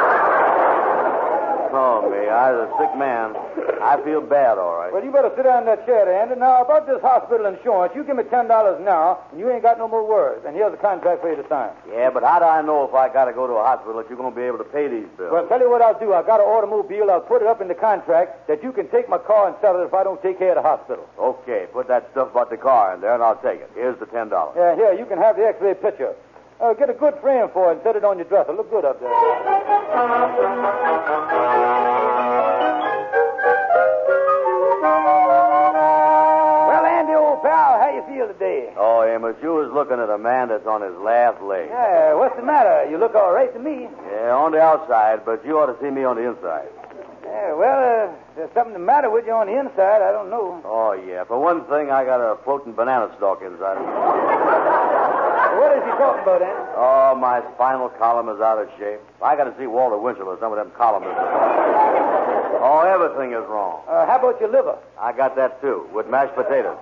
Oh, 1.78 2.10
me. 2.10 2.26
I 2.26 2.50
was 2.50 2.66
a 2.66 2.78
sick 2.82 2.98
man. 2.98 3.38
I 3.78 4.02
feel 4.02 4.18
bad, 4.20 4.58
all 4.58 4.82
right. 4.82 4.90
Well, 4.90 5.06
you 5.06 5.14
better 5.14 5.30
sit 5.38 5.46
down 5.46 5.62
in 5.62 5.70
that 5.70 5.86
chair 5.86 6.10
Andy. 6.10 6.34
Now, 6.34 6.66
about 6.66 6.90
this 6.90 6.98
hospital 7.06 7.46
insurance, 7.46 7.94
you 7.94 8.04
give 8.04 8.18
me 8.18 8.24
$10 8.26 8.50
now, 8.82 9.22
and 9.30 9.40
you 9.40 9.46
ain't 9.54 9.62
got 9.62 9.78
no 9.78 9.88
more 9.88 10.02
words. 10.02 10.42
And 10.42 10.56
here's 10.58 10.74
a 10.74 10.82
contract 10.82 11.22
for 11.22 11.30
you 11.30 11.38
to 11.38 11.48
sign. 11.48 11.70
Yeah, 11.86 12.10
but 12.10 12.24
how 12.24 12.40
do 12.40 12.46
I 12.46 12.66
know 12.66 12.90
if 12.90 12.96
I 12.98 13.14
got 13.14 13.26
to 13.30 13.34
go 13.34 13.46
to 13.46 13.54
a 13.54 13.64
hospital 13.64 14.02
that 14.02 14.10
you're 14.10 14.18
going 14.18 14.34
to 14.34 14.36
be 14.36 14.42
able 14.50 14.58
to 14.58 14.66
pay 14.74 14.90
these 14.90 15.06
bills? 15.22 15.30
Well, 15.30 15.46
tell 15.46 15.62
you 15.62 15.70
what 15.70 15.86
I'll 15.86 16.00
do. 16.00 16.18
I 16.18 16.26
got 16.26 16.42
an 16.42 16.50
automobile. 16.50 17.12
I'll 17.14 17.22
put 17.22 17.46
it 17.46 17.48
up 17.48 17.62
in 17.62 17.68
the 17.68 17.78
contract 17.78 18.48
that 18.50 18.64
you 18.64 18.74
can 18.74 18.90
take 18.90 19.08
my 19.08 19.22
car 19.22 19.46
and 19.48 19.56
sell 19.62 19.78
it 19.78 19.86
if 19.86 19.94
I 19.94 20.04
don't 20.04 20.22
take 20.26 20.40
care 20.42 20.58
of 20.58 20.64
the 20.64 20.66
hospital. 20.66 21.06
Okay, 21.22 21.70
put 21.72 21.88
that 21.94 22.10
stuff 22.10 22.32
about 22.34 22.50
the 22.50 22.58
car 22.58 22.96
in 22.96 23.02
there, 23.02 23.14
and 23.14 23.22
I'll 23.22 23.38
take 23.38 23.62
it. 23.62 23.70
Here's 23.76 24.00
the 24.00 24.10
$10. 24.10 24.34
Yeah, 24.34 24.74
here, 24.76 24.94
you 24.98 25.06
can 25.06 25.22
have 25.22 25.38
the 25.38 25.46
x-ray 25.46 25.76
picture. 25.76 26.16
Uh, 26.60 26.74
get 26.74 26.90
a 26.90 26.94
good 26.94 27.14
frame 27.22 27.48
for 27.54 27.70
it 27.72 27.76
and 27.76 27.82
set 27.84 27.96
it 27.96 28.04
on 28.04 28.18
your 28.18 28.26
dresser. 28.28 28.52
Look 28.54 28.70
good 28.72 28.84
up 28.86 29.00
there. 29.00 29.14
Well, 36.68 36.86
Andy, 36.86 37.14
old 37.14 37.42
pal, 37.42 37.80
how 37.80 37.90
you 37.94 38.04
feel 38.12 38.28
today? 38.28 38.74
Oh, 38.76 39.04
Amos, 39.04 39.36
you 39.42 39.54
was 39.54 39.72
looking 39.72 40.00
at 40.00 40.10
a 40.10 40.18
man 40.18 40.50
that's 40.50 40.68
on 40.68 40.82
his 40.82 40.96
last 41.00 41.42
leg. 41.42 41.70
Yeah, 41.70 42.14
what's 42.16 42.36
the 42.36 42.44
matter? 42.44 42.90
You 42.90 42.98
look 42.98 43.16
all 43.16 43.32
right 43.32 43.54
to 43.54 43.60
me. 43.60 43.88
Yeah, 44.12 44.34
on 44.36 44.52
the 44.52 44.60
outside, 44.60 45.24
but 45.26 45.46
you 45.46 45.58
ought 45.60 45.72
to 45.72 45.78
see 45.82 45.90
me 45.90 46.04
on 46.04 46.18
the 46.18 46.28
inside. 46.28 46.68
Yeah, 47.24 47.54
well, 47.54 47.80
uh, 48.10 48.16
there's 48.36 48.52
something 48.54 48.74
the 48.74 48.80
matter 48.80 49.10
with 49.10 49.26
you 49.26 49.34
on 49.34 49.48
the 49.48 49.58
inside. 49.60 50.02
I 50.02 50.12
don't 50.12 50.30
know. 50.30 50.62
Oh, 50.66 50.94
yeah. 50.94 51.24
For 51.24 51.40
one 51.40 51.64
thing, 51.66 51.92
I 51.92 52.04
got 52.04 52.20
a 52.20 52.38
floating 52.44 52.74
banana 52.74 53.14
stalk 53.18 53.42
inside. 53.42 53.78
What 55.58 55.76
is 55.78 55.84
he 55.84 55.90
talking 55.98 56.22
about, 56.22 56.42
Andy? 56.42 56.72
Oh, 56.78 57.16
my 57.18 57.42
spinal 57.56 57.90
column 57.98 58.30
is 58.30 58.40
out 58.40 58.62
of 58.62 58.70
shape. 58.78 59.02
I 59.22 59.36
got 59.36 59.46
to 59.46 59.56
see 59.58 59.66
Walter 59.66 59.98
Winchell 59.98 60.28
or 60.28 60.38
some 60.40 60.52
of 60.54 60.58
them 60.58 60.72
columnists. 60.78 61.18
Oh, 61.18 62.86
everything 62.86 63.32
is 63.34 63.46
wrong. 63.50 63.82
Uh, 63.88 64.06
how 64.06 64.20
about 64.20 64.40
your 64.40 64.50
liver? 64.50 64.78
I 65.00 65.14
got 65.14 65.36
that 65.36 65.60
too, 65.62 65.90
with 65.94 66.08
mashed 66.10 66.36
potatoes. 66.36 66.78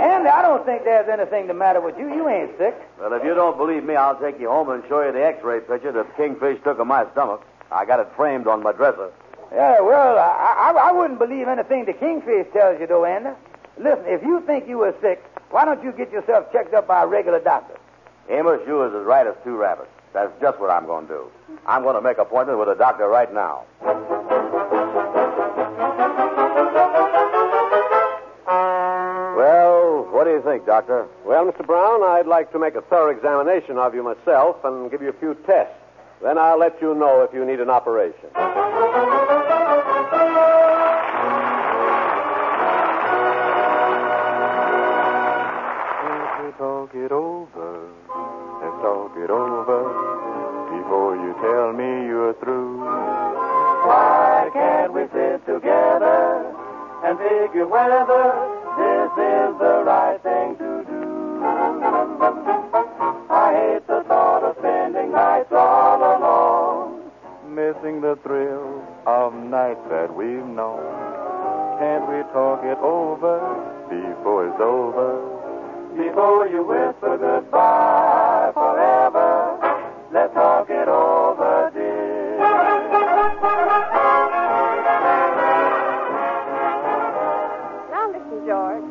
Andy, 0.00 0.28
I 0.28 0.42
don't 0.42 0.64
think 0.64 0.84
there's 0.84 1.08
anything 1.08 1.46
the 1.46 1.54
matter 1.54 1.80
with 1.80 1.98
you. 1.98 2.08
You 2.08 2.28
ain't 2.28 2.56
sick. 2.58 2.74
Well, 2.98 3.12
if 3.12 3.22
you 3.22 3.34
don't 3.34 3.56
believe 3.56 3.84
me, 3.84 3.94
I'll 3.94 4.18
take 4.18 4.40
you 4.40 4.48
home 4.48 4.70
and 4.70 4.82
show 4.88 5.02
you 5.04 5.12
the 5.12 5.24
X-ray 5.24 5.60
picture 5.60 5.92
that 5.92 6.16
Kingfish 6.16 6.62
took 6.64 6.78
of 6.78 6.86
my 6.86 7.06
stomach. 7.12 7.42
I 7.70 7.84
got 7.84 8.00
it 8.00 8.08
framed 8.16 8.46
on 8.46 8.62
my 8.62 8.72
dresser. 8.72 9.12
Yeah, 9.52 9.80
well, 9.80 10.18
I, 10.18 10.72
I, 10.74 10.88
I 10.88 10.92
wouldn't 10.92 11.18
believe 11.18 11.48
anything 11.48 11.84
the 11.84 11.92
kingfish 11.92 12.46
tells 12.52 12.80
you, 12.80 12.86
though, 12.86 13.04
Andy. 13.04 13.30
Listen, 13.78 14.04
if 14.06 14.22
you 14.22 14.40
think 14.46 14.68
you 14.68 14.78
were 14.78 14.94
sick, 15.00 15.22
why 15.50 15.64
don't 15.64 15.82
you 15.82 15.92
get 15.92 16.10
yourself 16.12 16.52
checked 16.52 16.74
up 16.74 16.86
by 16.86 17.02
a 17.02 17.06
regular 17.06 17.40
doctor? 17.40 17.78
Amos, 18.28 18.60
you 18.66 18.84
is 18.84 18.94
as 18.94 19.04
right 19.04 19.26
as 19.26 19.34
two 19.44 19.56
rabbits. 19.56 19.90
That's 20.12 20.32
just 20.40 20.58
what 20.60 20.70
I'm 20.70 20.86
going 20.86 21.06
to 21.08 21.12
do. 21.12 21.30
I'm 21.66 21.82
going 21.82 21.96
to 21.96 22.00
make 22.00 22.16
an 22.18 22.22
appointment 22.22 22.58
with 22.58 22.68
a 22.68 22.74
doctor 22.74 23.08
right 23.08 23.32
now. 23.32 23.64
Well, 29.36 30.08
what 30.10 30.24
do 30.24 30.30
you 30.30 30.42
think, 30.42 30.66
Doctor? 30.66 31.06
Well, 31.24 31.46
Mr. 31.46 31.66
Brown, 31.66 32.02
I'd 32.02 32.26
like 32.26 32.52
to 32.52 32.58
make 32.58 32.74
a 32.74 32.82
thorough 32.82 33.10
examination 33.10 33.78
of 33.78 33.94
you 33.94 34.02
myself 34.02 34.56
and 34.64 34.90
give 34.90 35.02
you 35.02 35.08
a 35.08 35.14
few 35.14 35.34
tests. 35.46 35.74
Then 36.22 36.36
I'll 36.38 36.58
let 36.58 36.80
you 36.82 36.94
know 36.94 37.22
if 37.22 37.32
you 37.32 37.44
need 37.44 37.60
an 37.60 37.70
operation. 37.70 38.28
Talk 46.60 46.94
it 46.94 47.10
over, 47.10 47.88
let's 48.60 48.76
talk 48.84 49.16
it 49.16 49.30
over 49.30 49.80
before 50.76 51.16
you 51.16 51.32
tell 51.40 51.72
me 51.72 52.04
you're 52.04 52.34
through. 52.34 52.76
Why 53.88 54.50
can't 54.52 54.92
we 54.92 55.08
sit 55.08 55.40
together 55.46 56.52
and 57.02 57.16
figure 57.16 57.66
whether 57.66 58.04
this 58.76 59.10
is 59.16 59.56
the 59.56 59.84
right 59.88 60.20
thing 60.22 60.56
to 60.60 60.84
do? 60.84 61.00
I 63.32 63.46
hate 63.56 63.86
the 63.86 64.04
thought 64.04 64.44
of 64.44 64.56
spending 64.58 65.12
nights 65.12 65.52
all 65.52 65.96
alone, 65.96 67.10
missing 67.48 68.02
the 68.02 68.18
thrill 68.22 68.84
of 69.06 69.32
nights 69.32 69.80
that 69.88 70.14
we've 70.14 70.44
known. 70.44 70.84
Can't 71.80 72.06
we 72.06 72.20
talk 72.34 72.60
it 72.64 72.76
over 72.84 73.40
before 73.88 74.48
it's 74.48 74.60
over? 74.60 75.29
Before 76.00 76.48
you 76.48 76.62
whisper 76.64 77.18
goodbye 77.18 78.52
forever, 78.54 79.58
let's 80.10 80.32
talk 80.32 80.70
it 80.70 80.88
over, 80.88 81.70
dear. 81.74 82.38
Now 87.90 88.08
listen, 88.08 88.46
George. 88.48 88.84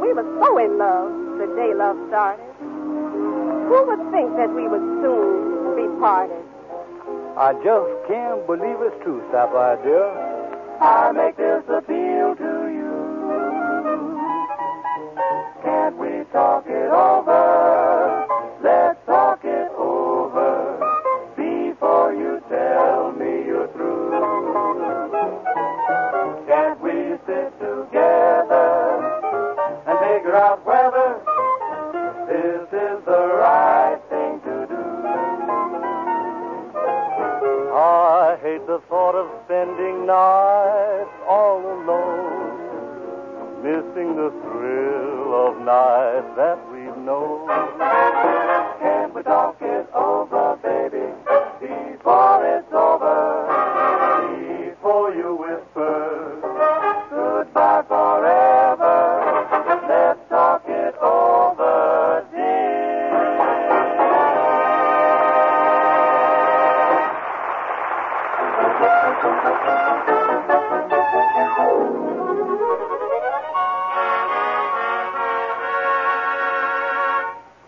We 0.00 0.12
were 0.14 0.28
so 0.40 0.56
in 0.56 0.78
love 0.78 1.12
the 1.38 1.46
day 1.54 1.74
love 1.74 1.98
started. 2.08 2.48
Who 2.58 3.78
would 3.88 4.10
think 4.10 4.34
that 4.36 4.48
we 4.54 4.66
would 4.68 4.86
soon 5.04 5.76
be 5.76 5.86
parted? 6.00 6.44
I 7.36 7.52
just 7.62 8.08
can't 8.08 8.46
believe 8.46 8.80
it's 8.80 8.96
true, 9.04 9.22
Sapphire, 9.30 9.76
dear. 9.84 10.08
I 10.80 11.12
make 11.12 11.36
this 11.36 11.62
appeal 11.68 12.01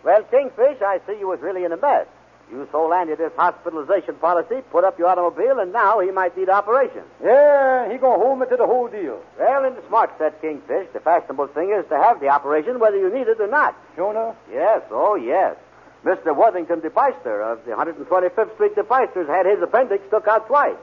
Well, 0.04 0.22
Kingfish, 0.24 0.82
I 0.82 1.00
see 1.06 1.18
you 1.18 1.28
was 1.28 1.40
really 1.40 1.64
in 1.64 1.72
a 1.72 1.76
mess. 1.76 2.06
You 2.52 2.68
sold 2.70 2.92
Andy 2.92 3.14
this 3.14 3.32
hospitalization 3.36 4.16
policy, 4.16 4.60
put 4.70 4.84
up 4.84 4.98
your 4.98 5.08
automobile, 5.08 5.58
and 5.60 5.72
now 5.72 6.00
he 6.00 6.10
might 6.10 6.36
need 6.36 6.50
operation. 6.50 7.02
Yeah, 7.22 7.90
he 7.90 7.96
gonna 7.96 8.22
hold 8.22 8.38
me 8.38 8.46
to 8.50 8.56
the 8.56 8.66
whole 8.66 8.88
deal. 8.88 9.18
Well, 9.38 9.64
in 9.64 9.74
the 9.74 9.82
smart 9.88 10.10
set, 10.18 10.42
Kingfish, 10.42 10.92
the 10.92 11.00
fashionable 11.00 11.48
thing 11.48 11.72
is 11.72 11.88
to 11.88 11.96
have 11.96 12.20
the 12.20 12.28
operation 12.28 12.78
whether 12.78 12.98
you 12.98 13.12
need 13.12 13.28
it 13.28 13.40
or 13.40 13.48
not. 13.48 13.74
Sure 13.96 14.10
enough? 14.10 14.36
Yes, 14.52 14.82
oh, 14.90 15.14
yes. 15.14 15.56
Mr. 16.04 16.36
Worthington 16.36 16.82
DePeister 16.82 17.40
of 17.40 17.64
the 17.64 17.72
125th 17.72 18.54
Street 18.54 18.74
DePeisters 18.76 19.26
had 19.26 19.46
his 19.46 19.62
appendix 19.62 20.04
took 20.10 20.28
out 20.28 20.46
twice. 20.46 20.76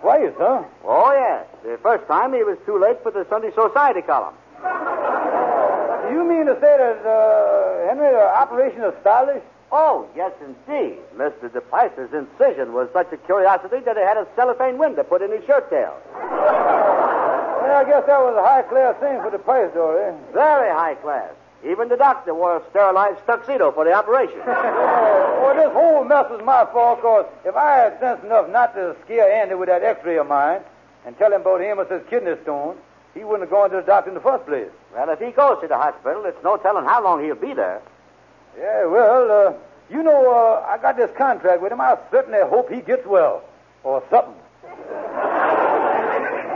Twice, 0.00 0.32
huh? 0.38 0.62
Oh, 0.84 1.12
yes. 1.12 1.46
The 1.64 1.78
first 1.82 2.06
time 2.06 2.32
he 2.32 2.44
was 2.44 2.58
too 2.64 2.78
late 2.78 3.02
for 3.02 3.10
the 3.10 3.26
Sunday 3.28 3.50
Society 3.50 4.02
column. 4.02 4.34
You 6.12 6.28
mean 6.28 6.44
to 6.44 6.54
say 6.60 6.76
that, 6.76 7.00
uh, 7.08 7.88
Henry, 7.88 8.12
the 8.12 8.20
operation 8.20 8.82
is 8.82 8.92
stylish? 9.00 9.42
Oh, 9.72 10.06
yes, 10.14 10.32
indeed. 10.44 10.98
Mr. 11.16 11.48
DePeister's 11.48 12.12
incision 12.12 12.74
was 12.74 12.90
such 12.92 13.10
a 13.12 13.16
curiosity 13.16 13.80
that 13.80 13.96
he 13.96 14.02
had 14.02 14.18
a 14.18 14.26
cellophane 14.36 14.76
window 14.76 15.04
put 15.04 15.22
in 15.22 15.32
his 15.32 15.42
shirt 15.46 15.70
tail. 15.70 15.96
Well, 16.12 17.76
I 17.80 17.84
guess 17.88 18.04
that 18.04 18.20
was 18.20 18.36
a 18.36 18.44
high 18.44 18.60
class 18.60 19.00
thing 19.00 19.22
for 19.22 19.30
the 19.30 19.38
price, 19.38 19.70
though, 19.72 19.96
eh? 19.96 20.12
Very 20.34 20.70
high 20.70 20.96
class. 20.96 21.32
Even 21.64 21.88
the 21.88 21.96
doctor 21.96 22.34
wore 22.34 22.58
a 22.58 22.62
sterilized 22.68 23.24
tuxedo 23.24 23.72
for 23.72 23.86
the 23.86 23.94
operation. 23.94 24.40
well, 24.46 25.54
this 25.56 25.72
whole 25.72 26.04
mess 26.04 26.28
was 26.28 26.42
my 26.44 26.66
fault, 26.72 26.98
because 26.98 27.24
if 27.46 27.56
I 27.56 27.88
had 27.88 28.00
sense 28.00 28.22
enough 28.24 28.50
not 28.50 28.74
to 28.74 28.94
scare 29.06 29.32
Andy 29.32 29.54
with 29.54 29.70
that 29.70 29.82
x-ray 29.82 30.18
of 30.18 30.26
mine 30.26 30.60
and 31.06 31.16
tell 31.16 31.32
him 31.32 31.40
about 31.40 31.62
Amos's 31.62 32.02
kidney 32.10 32.34
stone, 32.42 32.76
he 33.14 33.24
wouldn't 33.24 33.42
have 33.42 33.50
gone 33.50 33.70
to 33.70 33.76
the 33.76 33.82
doctor 33.82 34.10
in 34.10 34.14
the 34.14 34.20
first 34.20 34.46
place. 34.46 34.70
well, 34.94 35.08
if 35.10 35.18
he 35.18 35.30
goes 35.30 35.60
to 35.60 35.68
the 35.68 35.76
hospital, 35.76 36.24
it's 36.24 36.42
no 36.42 36.56
telling 36.56 36.84
how 36.84 37.02
long 37.02 37.22
he'll 37.22 37.34
be 37.34 37.52
there. 37.52 37.82
Yeah, 38.58 38.86
well, 38.86 39.30
uh, 39.30 39.52
you 39.90 40.02
know, 40.02 40.30
uh, 40.32 40.66
I 40.66 40.78
got 40.78 40.96
this 40.96 41.10
contract 41.16 41.62
with 41.62 41.72
him. 41.72 41.80
I 41.80 41.98
certainly 42.10 42.38
hope 42.48 42.70
he 42.70 42.80
gets 42.80 43.06
well. 43.06 43.44
Or 43.84 44.02
something. 44.10 44.34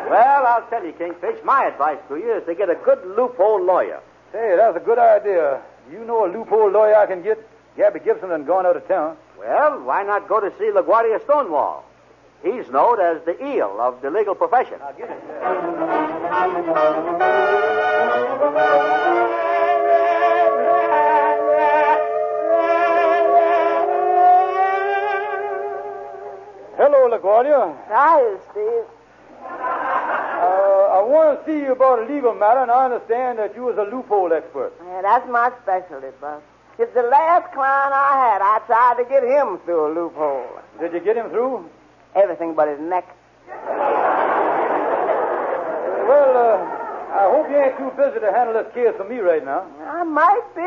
Well, 0.09 0.47
I'll 0.47 0.67
tell 0.71 0.85
you, 0.85 0.93
Kingfish, 0.93 1.43
my 1.45 1.65
advice 1.65 1.99
to 2.09 2.17
you 2.17 2.37
is 2.37 2.47
to 2.47 2.55
get 2.55 2.71
a 2.71 2.77
good 2.77 3.05
loophole 3.05 3.63
lawyer. 3.63 4.01
Hey, 4.33 4.55
that's 4.57 4.77
a 4.77 4.81
good 4.81 4.99
idea. 4.99 5.61
You 5.91 6.05
know 6.05 6.25
a 6.25 6.31
loophole 6.31 6.71
lawyer 6.71 6.95
I 6.95 7.07
can 7.07 7.23
get? 7.23 7.39
Gabby 7.77 8.01
Gibson 8.01 8.29
done 8.31 8.45
gone 8.45 8.65
out 8.67 8.77
of 8.77 8.87
town. 8.87 9.17
Well, 9.39 9.83
why 9.83 10.05
not 10.05 10.29
go 10.29 10.41
to 10.41 10.51
see 10.59 10.71
LaGuardia 10.71 11.23
Stonewall? 11.25 11.85
He's 12.43 12.69
known 12.71 13.01
as 13.01 13.23
the 13.25 13.37
eel 13.45 13.79
of 13.81 14.01
the 14.03 14.11
legal 14.11 14.35
profession. 14.35 14.79
I'll 14.83 14.95
get 14.95 15.11
it. 15.11 16.27
Hello, 26.77 27.09
LaGuardia. 27.11 27.75
Hi, 27.89 28.37
Steve. 28.51 28.85
Uh, 29.43 30.99
I 30.99 31.03
want 31.03 31.41
to 31.41 31.47
see 31.47 31.59
you 31.59 31.73
about 31.73 32.01
a 32.01 32.13
legal 32.13 32.35
matter, 32.35 32.61
and 32.61 32.71
I 32.71 32.85
understand 32.85 33.39
that 33.39 33.55
you 33.57 33.63
was 33.63 33.79
a 33.79 33.85
loophole 33.85 34.33
expert. 34.33 34.73
Yeah, 34.85 35.03
that's 35.03 35.29
my 35.29 35.51
specialty, 35.63 36.09
Buck. 36.21 36.43
It's 36.79 36.93
the 36.93 37.03
last 37.03 37.51
client 37.55 37.93
I 37.95 38.13
had. 38.29 38.43
I 38.43 38.59
tried 38.67 39.03
to 39.03 39.09
get 39.09 39.25
him 39.25 39.59
through 39.65 39.87
a 39.87 39.91
loophole. 39.95 40.61
Did 40.79 40.93
you 40.93 41.01
get 41.01 41.17
him 41.17 41.31
through? 41.31 41.65
Everything 42.17 42.55
but 42.55 42.69
his 42.69 42.81
neck. 42.81 43.05
Well, 46.09 46.33
uh, 46.33 46.57
I 47.13 47.29
hope 47.29 47.49
you 47.51 47.57
ain't 47.61 47.77
too 47.77 47.91
busy 47.97 48.21
to 48.21 48.33
handle 48.33 48.55
this 48.57 48.73
case 48.73 48.95
for 48.97 49.05
me 49.05 49.19
right 49.19 49.45
now. 49.45 49.67
I 49.85 50.03
might 50.03 50.43
be. 50.57 50.65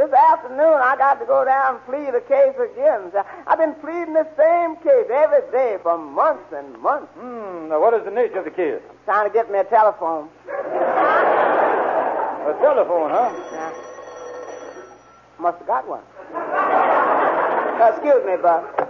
This 0.00 0.12
afternoon, 0.12 0.80
I 0.80 0.96
got 0.96 1.20
to 1.20 1.26
go 1.26 1.44
down 1.44 1.76
and 1.76 1.84
plead 1.84 2.14
the 2.14 2.20
case 2.24 2.56
again. 2.56 3.12
I've 3.46 3.58
been 3.58 3.74
pleading 3.84 4.14
the 4.14 4.26
same 4.36 4.76
case 4.76 5.10
every 5.12 5.44
day 5.52 5.76
for 5.82 5.98
months 5.98 6.52
and 6.54 6.78
months. 6.80 7.12
Hmm, 7.18 7.68
now 7.68 7.80
what 7.80 7.92
is 7.94 8.04
the 8.04 8.10
nature 8.10 8.38
of 8.38 8.44
the 8.44 8.50
case? 8.50 8.80
Trying 9.04 9.28
to 9.28 9.32
get 9.32 9.50
me 9.52 9.58
a 9.58 9.64
telephone. 9.64 10.28
A 12.46 12.54
telephone, 12.60 13.10
huh? 13.10 13.32
Yeah. 13.52 13.72
Must 15.38 15.58
have 15.58 15.66
got 15.66 15.86
one. 15.86 16.02
Uh, 16.32 17.92
excuse 17.92 18.24
me, 18.24 18.36
Buck. 18.40 18.85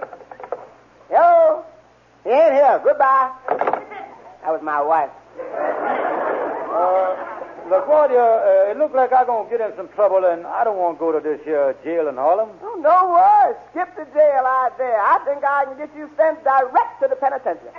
He 2.27 2.33
ain't 2.33 2.55
here. 2.59 2.81
Goodbye. 2.83 3.31
That 3.47 4.51
was 4.51 4.59
my 4.61 4.83
wife. 4.83 5.15
Uh, 5.39 7.15
LaGuardia, 7.71 8.19
uh, 8.19 8.71
it 8.71 8.77
looked 8.79 8.97
like 8.97 9.13
I'm 9.13 9.27
going 9.27 9.47
to 9.47 9.51
get 9.51 9.63
in 9.63 9.77
some 9.77 9.87
trouble, 9.95 10.25
and 10.27 10.45
I 10.45 10.65
don't 10.65 10.77
want 10.77 10.99
to 10.99 11.01
go 11.01 11.15
to 11.15 11.21
this 11.23 11.39
here 11.47 11.71
jail 11.85 12.09
in 12.11 12.17
Harlem. 12.17 12.51
Oh, 12.67 12.75
no 12.83 13.15
worries. 13.15 13.55
Skip 13.71 13.95
the 13.95 14.11
jail 14.11 14.43
out 14.43 14.75
there. 14.75 14.99
I 14.99 15.23
think 15.23 15.45
I 15.47 15.71
can 15.71 15.79
get 15.79 15.95
you 15.95 16.11
sent 16.19 16.43
direct 16.43 16.99
to 17.03 17.07
the 17.07 17.15
penitentiary. 17.15 17.71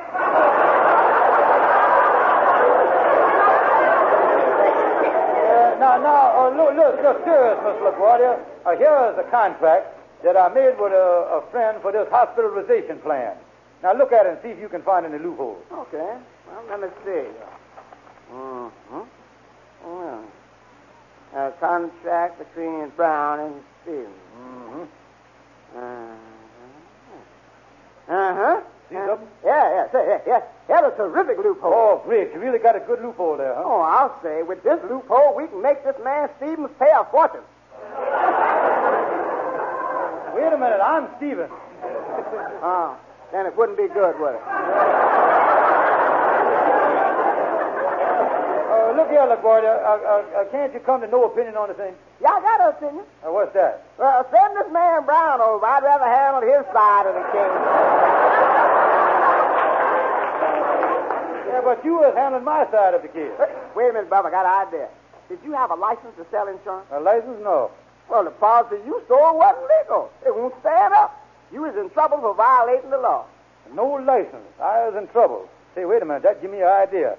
Uh, 5.51 5.75
now, 5.75 5.99
now, 5.99 6.39
uh, 6.39 6.55
look, 6.55 6.71
look, 6.71 7.03
look, 7.03 7.19
serious, 7.27 7.59
Miss 7.67 7.75
LaGuardia. 7.83 8.39
Uh, 8.63 8.79
here 8.79 9.11
is 9.11 9.19
a 9.19 9.27
contract 9.27 9.91
that 10.23 10.39
I 10.39 10.47
made 10.55 10.79
with 10.79 10.95
a, 10.95 11.35
a 11.35 11.51
friend 11.51 11.81
for 11.81 11.91
this 11.91 12.07
hospitalization 12.07 12.99
plan. 13.03 13.35
Now, 13.83 13.93
look 13.93 14.11
at 14.11 14.25
it 14.25 14.29
and 14.33 14.39
see 14.41 14.49
if 14.49 14.59
you 14.59 14.69
can 14.69 14.81
find 14.81 15.05
any 15.05 15.19
loopholes. 15.19 15.63
Okay. 15.71 16.17
Well, 16.47 16.63
let 16.69 16.81
me 16.81 16.87
see. 17.05 17.27
Mm-hmm. 18.33 19.01
Well, 19.85 20.23
a 21.35 21.51
contract 21.59 22.39
between 22.39 22.89
Brown 22.95 23.39
and 23.39 23.55
Stevens. 23.83 24.07
Mm-hmm. 24.39 24.81
Uh-huh. 25.77 26.13
Uh-huh. 28.09 28.61
Uh, 28.89 29.05
something? 29.05 29.27
Yeah, 29.43 29.69
yeah, 29.69 29.91
say, 29.91 30.05
yeah, 30.07 30.19
yeah. 30.25 30.41
Yeah, 30.69 30.81
that's 30.81 30.93
a 30.95 30.97
terrific 30.97 31.37
loophole. 31.37 31.73
Oh, 31.73 32.01
great. 32.05 32.33
You 32.33 32.39
really 32.39 32.59
got 32.59 32.75
a 32.75 32.79
good 32.79 33.01
loophole 33.01 33.37
there, 33.37 33.53
huh? 33.53 33.63
Oh, 33.65 33.81
I'll 33.81 34.17
say, 34.23 34.43
with 34.43 34.63
this 34.63 34.79
loophole, 34.89 35.35
we 35.35 35.47
can 35.47 35.61
make 35.61 35.83
this 35.83 35.95
man 36.03 36.29
Stevens 36.37 36.71
pay 36.79 36.89
a 36.91 37.03
fortune. 37.11 37.43
Wait 40.35 40.53
a 40.53 40.57
minute. 40.57 40.81
I'm 40.81 41.07
Stevens. 41.17 41.51
Oh, 42.63 42.97
then 43.31 43.45
it 43.45 43.55
wouldn't 43.57 43.77
be 43.77 43.87
good, 43.87 44.19
would 44.19 44.35
it? 44.35 44.41
Uh, 48.67 48.93
look 48.95 49.09
here, 49.09 49.25
LaGuardia. 49.27 49.73
Uh, 49.83 49.99
uh, 49.99 50.41
uh, 50.41 50.45
can't 50.51 50.73
you 50.73 50.79
come 50.79 51.01
to 51.01 51.07
no 51.07 51.25
opinion 51.25 51.55
on 51.57 51.67
the 51.69 51.75
thing? 51.75 51.93
Yeah, 52.21 52.31
I 52.31 52.41
got 52.41 52.61
an 52.61 52.69
opinion. 52.75 53.05
Uh, 53.25 53.31
what's 53.31 53.53
that? 53.53 53.83
Well, 53.97 54.25
send 54.31 54.55
this 54.55 54.71
man 54.71 55.03
Brown 55.05 55.41
over. 55.41 55.65
I'd 55.65 55.83
rather 55.83 56.05
handle 56.05 56.41
his 56.41 56.65
side 56.71 57.05
of 57.07 57.15
the 57.15 57.25
case. 57.35 57.55
Yeah, 61.51 61.61
but 61.63 61.83
you 61.83 61.99
was 61.99 62.13
handling 62.15 62.43
my 62.43 62.65
side 62.71 62.93
of 62.93 63.01
the 63.01 63.09
case. 63.09 63.31
Wait 63.75 63.89
a 63.89 63.93
minute, 63.93 64.09
Bob. 64.09 64.25
I 64.25 64.31
got 64.31 64.45
an 64.45 64.67
idea. 64.67 64.87
Did 65.29 65.39
you 65.43 65.51
have 65.51 65.71
a 65.71 65.75
license 65.75 66.15
to 66.17 66.25
sell 66.31 66.47
insurance? 66.47 66.87
A 66.91 66.99
license? 66.99 67.39
No. 67.43 67.71
Well, 68.09 68.23
the 68.23 68.31
policy 68.31 68.77
you 68.85 69.01
stole 69.05 69.37
wasn't 69.37 69.67
legal. 69.83 70.09
It 70.25 70.33
won't 70.33 70.55
stand 70.61 70.93
up. 70.93 71.26
You 71.51 71.61
was 71.61 71.75
in 71.75 71.89
trouble 71.91 72.19
for 72.19 72.33
violating 72.35 72.89
the 72.89 72.97
law. 72.97 73.25
No 73.73 73.87
license. 73.93 74.47
I 74.61 74.87
was 74.87 74.95
in 74.97 75.07
trouble. 75.09 75.49
Say, 75.75 75.85
wait 75.85 76.01
a 76.01 76.05
minute. 76.05 76.23
That 76.23 76.41
give 76.41 76.51
me 76.51 76.61
an 76.61 76.67
idea. 76.67 77.17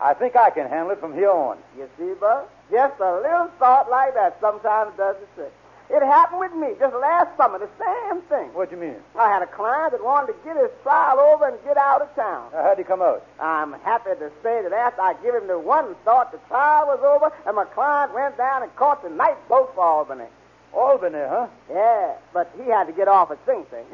I 0.00 0.14
think 0.14 0.36
I 0.36 0.50
can 0.50 0.68
handle 0.68 0.92
it 0.92 1.00
from 1.00 1.14
here 1.14 1.30
on. 1.30 1.58
You 1.76 1.88
see, 1.98 2.14
Bud? 2.20 2.46
Just 2.70 3.00
a 3.00 3.16
little 3.16 3.50
thought 3.58 3.90
like 3.90 4.14
that 4.14 4.38
sometimes 4.40 4.96
does 4.96 5.16
the 5.16 5.26
trick. 5.34 5.52
It 5.90 6.02
happened 6.02 6.40
with 6.40 6.52
me 6.52 6.74
just 6.78 6.94
last 6.94 7.34
summer, 7.38 7.58
the 7.58 7.70
same 7.80 8.20
thing. 8.28 8.52
What 8.52 8.68
do 8.68 8.76
you 8.76 8.82
mean? 8.82 8.96
I 9.18 9.28
had 9.30 9.40
a 9.40 9.46
client 9.46 9.92
that 9.92 10.04
wanted 10.04 10.34
to 10.34 10.38
get 10.44 10.54
his 10.56 10.70
trial 10.82 11.18
over 11.18 11.48
and 11.48 11.56
get 11.64 11.78
out 11.78 12.02
of 12.02 12.14
town. 12.14 12.50
Uh, 12.54 12.62
how'd 12.62 12.76
he 12.76 12.84
come 12.84 13.00
out? 13.00 13.24
I'm 13.40 13.72
happy 13.72 14.10
to 14.10 14.30
say 14.42 14.62
that 14.62 14.72
after 14.72 15.00
I 15.00 15.14
give 15.22 15.34
him 15.34 15.46
the 15.46 15.58
one 15.58 15.94
thought, 16.04 16.30
the 16.30 16.38
trial 16.46 16.86
was 16.88 17.00
over, 17.00 17.32
and 17.46 17.56
my 17.56 17.64
client 17.64 18.12
went 18.12 18.36
down 18.36 18.62
and 18.62 18.76
caught 18.76 19.02
the 19.02 19.08
night 19.08 19.36
boat 19.48 19.72
for 19.74 19.82
Albany. 19.82 20.26
Albany, 20.74 21.18
huh? 21.18 21.46
Yeah, 21.70 22.14
but 22.32 22.50
he 22.56 22.70
had 22.70 22.84
to 22.86 22.92
get 22.92 23.08
off 23.08 23.30
at 23.30 23.38
Sing 23.46 23.64
Sing. 23.70 23.84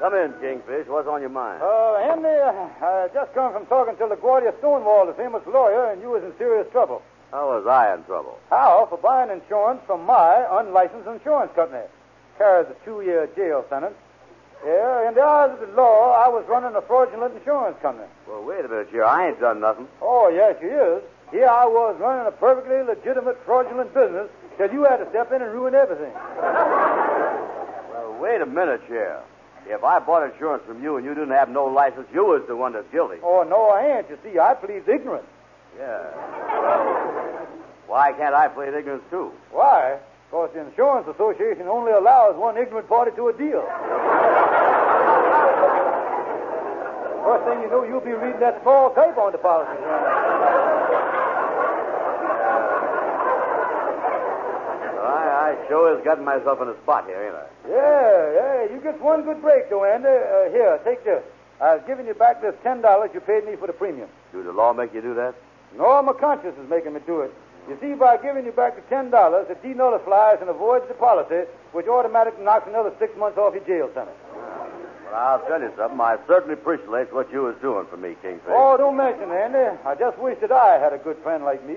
Come 0.00 0.14
in, 0.14 0.32
Kingfish. 0.42 0.88
What's 0.88 1.06
on 1.06 1.20
your 1.20 1.30
mind? 1.30 1.62
Uh, 1.62 2.02
Henry, 2.02 2.34
uh, 2.42 2.50
I 2.82 3.08
just 3.14 3.32
come 3.34 3.52
from 3.52 3.66
talking 3.66 3.96
to 3.98 4.06
LaGuardia 4.06 4.58
Stonewall, 4.58 5.06
the 5.06 5.12
famous 5.14 5.42
lawyer, 5.46 5.92
and 5.92 6.02
you 6.02 6.10
was 6.10 6.24
in 6.24 6.32
serious 6.38 6.66
trouble. 6.72 7.02
How 7.30 7.46
was 7.54 7.66
I 7.68 7.94
in 7.94 8.02
trouble? 8.04 8.36
How? 8.50 8.86
For 8.90 8.98
buying 8.98 9.30
insurance 9.30 9.80
from 9.86 10.04
my 10.04 10.44
unlicensed 10.58 11.06
insurance 11.06 11.52
company. 11.54 11.84
Carries 12.36 12.66
a 12.68 12.84
two-year 12.84 13.28
jail 13.36 13.64
sentence. 13.70 13.94
Yeah, 14.64 15.08
in 15.08 15.14
the 15.14 15.22
eyes 15.22 15.50
of 15.50 15.60
the 15.60 15.74
law, 15.74 16.12
I 16.14 16.28
was 16.28 16.44
running 16.48 16.74
a 16.76 16.82
fraudulent 16.82 17.34
insurance 17.36 17.76
company. 17.82 18.06
Well, 18.28 18.44
wait 18.44 18.64
a 18.64 18.68
minute 18.68 18.88
here. 18.90 19.04
I 19.04 19.28
ain't 19.28 19.40
done 19.40 19.60
nothing. 19.60 19.88
Oh, 20.00 20.28
yes, 20.28 20.56
you 20.62 20.70
is. 20.70 21.02
Here 21.32 21.48
I 21.48 21.64
was 21.66 21.96
running 21.98 22.26
a 22.28 22.30
perfectly 22.32 22.80
legitimate 22.82 23.38
fraudulent 23.44 23.92
business 23.92 24.28
till 24.58 24.70
you 24.72 24.84
had 24.84 24.98
to 24.98 25.08
step 25.10 25.32
in 25.32 25.42
and 25.42 25.50
ruin 25.52 25.74
everything. 25.74 26.12
Well, 27.90 28.16
wait 28.20 28.40
a 28.40 28.46
minute 28.46 28.82
here. 28.86 29.18
If 29.66 29.82
I 29.82 29.98
bought 29.98 30.30
insurance 30.30 30.62
from 30.66 30.82
you 30.82 30.96
and 30.96 31.04
you 31.04 31.14
didn't 31.14 31.30
have 31.34 31.48
no 31.48 31.64
license, 31.66 32.06
you 32.12 32.24
was 32.24 32.42
the 32.46 32.54
one 32.54 32.72
that's 32.72 32.90
guilty. 32.92 33.16
Oh, 33.22 33.42
no, 33.42 33.68
I 33.70 33.98
ain't. 33.98 34.10
You 34.10 34.18
see, 34.22 34.38
I 34.38 34.54
plead 34.54 34.86
ignorance. 34.88 35.26
Yeah. 35.78 36.02
Well, 36.62 37.58
Why 37.88 38.12
can't 38.12 38.34
I 38.34 38.48
plead 38.48 38.74
ignorance 38.74 39.04
too? 39.10 39.32
Why? 39.50 39.98
Because 40.32 40.48
the 40.54 40.64
Insurance 40.64 41.06
Association 41.12 41.68
only 41.68 41.92
allows 41.92 42.36
one 42.40 42.56
ignorant 42.56 42.88
party 42.88 43.10
to 43.16 43.28
a 43.28 43.36
deal. 43.36 43.60
First 47.20 47.44
thing 47.44 47.60
you 47.60 47.68
know, 47.68 47.84
you'll 47.84 48.00
be 48.00 48.16
reading 48.16 48.40
that 48.40 48.62
small 48.62 48.94
type 48.94 49.18
on 49.18 49.32
the 49.32 49.38
policy. 49.38 49.76
Well, 54.96 55.04
I, 55.04 55.52
I 55.52 55.68
sure 55.68 55.94
has 55.94 56.02
gotten 56.02 56.24
myself 56.24 56.62
in 56.62 56.68
a 56.68 56.76
spot 56.80 57.04
here, 57.04 57.20
ain't 57.20 57.36
I? 57.36 57.44
Yeah, 57.68 58.32
yeah. 58.32 58.74
You 58.74 58.80
get 58.80 58.98
one 59.02 59.24
good 59.24 59.42
break, 59.42 59.68
though, 59.68 59.84
Andy. 59.84 60.08
Uh, 60.08 60.48
here, 60.48 60.80
take 60.82 61.04
this. 61.04 61.22
I've 61.60 61.86
given 61.86 62.06
you 62.06 62.14
back 62.14 62.40
this 62.40 62.54
ten 62.62 62.80
dollars 62.80 63.10
you 63.12 63.20
paid 63.20 63.44
me 63.44 63.56
for 63.56 63.66
the 63.66 63.74
premium. 63.74 64.08
Do 64.32 64.42
the 64.42 64.52
law 64.52 64.72
make 64.72 64.94
you 64.94 65.02
do 65.02 65.12
that? 65.14 65.34
No, 65.76 66.02
my 66.02 66.14
conscience 66.14 66.56
is 66.58 66.70
making 66.70 66.94
me 66.94 67.00
do 67.06 67.20
it. 67.20 67.34
You 67.68 67.78
see, 67.80 67.94
by 67.94 68.16
giving 68.16 68.44
you 68.44 68.52
back 68.52 68.74
the 68.76 68.82
ten 68.82 69.10
dollars, 69.10 69.46
it 69.48 69.62
denullifies 69.62 70.40
and 70.40 70.50
avoids 70.50 70.86
the 70.88 70.94
policy, 70.94 71.48
which 71.72 71.86
automatically 71.86 72.44
knocks 72.44 72.66
another 72.68 72.92
six 72.98 73.16
months 73.16 73.38
off 73.38 73.54
your 73.54 73.64
jail 73.64 73.88
sentence. 73.94 74.18
Well, 75.06 75.14
I'll 75.14 75.46
tell 75.46 75.60
you 75.60 75.70
something. 75.76 76.00
I 76.00 76.18
certainly 76.26 76.54
appreciate 76.54 77.12
what 77.12 77.30
you 77.30 77.42
was 77.42 77.54
doing 77.62 77.86
for 77.86 77.96
me, 77.96 78.16
Kingfish. 78.22 78.48
Oh, 78.48 78.76
don't 78.76 78.96
mention 78.96 79.30
it, 79.30 79.34
Andy. 79.34 79.78
I 79.84 79.94
just 79.94 80.18
wish 80.18 80.38
that 80.40 80.50
I 80.50 80.78
had 80.78 80.92
a 80.92 80.98
good 80.98 81.18
friend 81.22 81.44
like 81.44 81.64
me. 81.66 81.76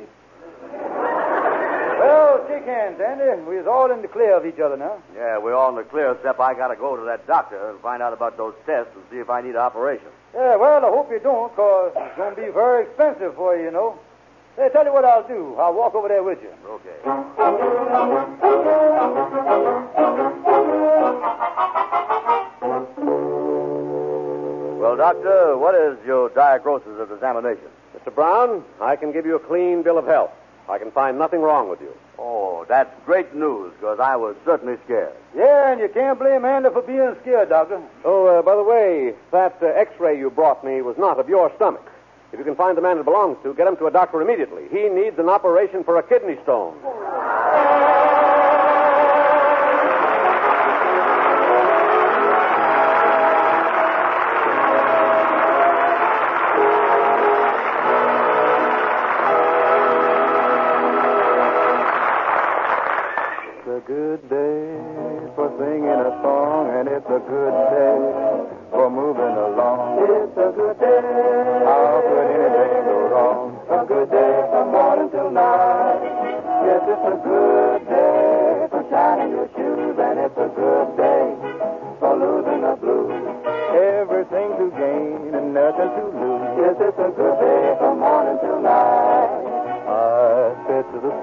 well, 1.99 2.45
shake 2.47 2.65
hands, 2.65 2.99
Andy. 2.99 3.43
We 3.43 3.57
is 3.57 3.67
all 3.67 3.91
in 3.91 4.01
the 4.01 4.07
clear 4.07 4.35
of 4.37 4.45
each 4.45 4.59
other 4.59 4.77
now. 4.77 4.97
Yeah, 5.15 5.37
we're 5.37 5.53
all 5.53 5.69
in 5.69 5.75
the 5.75 5.83
clear, 5.83 6.11
except 6.13 6.39
I 6.39 6.53
got 6.55 6.69
to 6.69 6.75
go 6.75 6.95
to 6.95 7.03
that 7.05 7.27
doctor 7.27 7.69
and 7.69 7.79
find 7.81 8.01
out 8.01 8.13
about 8.13 8.37
those 8.37 8.55
tests 8.65 8.91
and 8.95 9.03
see 9.11 9.17
if 9.17 9.29
I 9.29 9.41
need 9.41 9.51
an 9.51 9.57
operation. 9.57 10.07
Yeah, 10.33 10.55
well, 10.55 10.83
I 10.83 10.89
hope 10.89 11.11
you 11.11 11.19
don't, 11.19 11.51
because 11.51 11.91
it's 11.95 12.17
going 12.17 12.35
to 12.35 12.41
be 12.41 12.49
very 12.49 12.85
expensive 12.85 13.35
for 13.35 13.55
you, 13.55 13.65
you 13.65 13.71
know. 13.71 13.99
Hey, 14.55 14.69
tell 14.71 14.85
you 14.85 14.93
what 14.93 15.03
I'll 15.03 15.27
do. 15.27 15.55
I'll 15.59 15.73
walk 15.73 15.95
over 15.95 16.07
there 16.07 16.23
with 16.23 16.39
you. 16.41 16.49
Okay. 16.65 16.95
Well, 24.79 24.95
Doctor, 24.95 25.57
what 25.57 25.75
is 25.75 25.97
your 26.05 26.29
diagnosis 26.29 26.99
of 26.99 27.11
examination? 27.11 27.67
Mr. 27.97 28.15
Brown, 28.15 28.63
I 28.81 28.95
can 28.95 29.11
give 29.11 29.25
you 29.25 29.35
a 29.35 29.39
clean 29.39 29.83
bill 29.83 29.97
of 29.97 30.05
health. 30.05 30.31
I 30.69 30.77
can 30.77 30.89
find 30.91 31.19
nothing 31.19 31.41
wrong 31.41 31.69
with 31.69 31.81
you. 31.81 31.93
Oh, 32.17 32.65
that's 32.69 32.89
great 33.05 33.35
news, 33.35 33.73
because 33.73 33.99
I 33.99 34.15
was 34.15 34.37
certainly 34.45 34.77
scared. 34.85 35.13
Yeah, 35.35 35.71
and 35.71 35.81
you 35.81 35.89
can't 35.89 36.17
blame 36.17 36.45
Andy 36.45 36.69
for 36.69 36.81
being 36.81 37.13
scared, 37.21 37.49
Doctor. 37.49 37.81
Oh, 38.05 38.25
uh, 38.27 38.41
by 38.41 38.55
the 38.55 38.63
way, 38.63 39.13
that 39.31 39.57
uh, 39.61 39.65
x-ray 39.65 40.17
you 40.17 40.29
brought 40.29 40.63
me 40.63 40.81
was 40.81 40.97
not 40.97 41.19
of 41.19 41.27
your 41.27 41.51
stomach. 41.57 41.91
If 42.35 42.39
you 42.39 42.43
can 42.43 42.55
find 42.57 42.75
the 42.75 42.81
man 42.81 42.97
it 42.97 43.05
belongs 43.05 43.37
to, 43.43 43.53
get 43.53 43.65
him 43.65 43.77
to 43.77 43.87
a 43.87 43.91
doctor 43.91 44.21
immediately. 44.21 44.67
He 44.67 44.89
needs 44.89 45.17
an 45.17 45.29
operation 45.29 45.85
for 45.85 45.97
a 45.97 46.03
kidney 46.03 46.35
stone. 46.43 46.75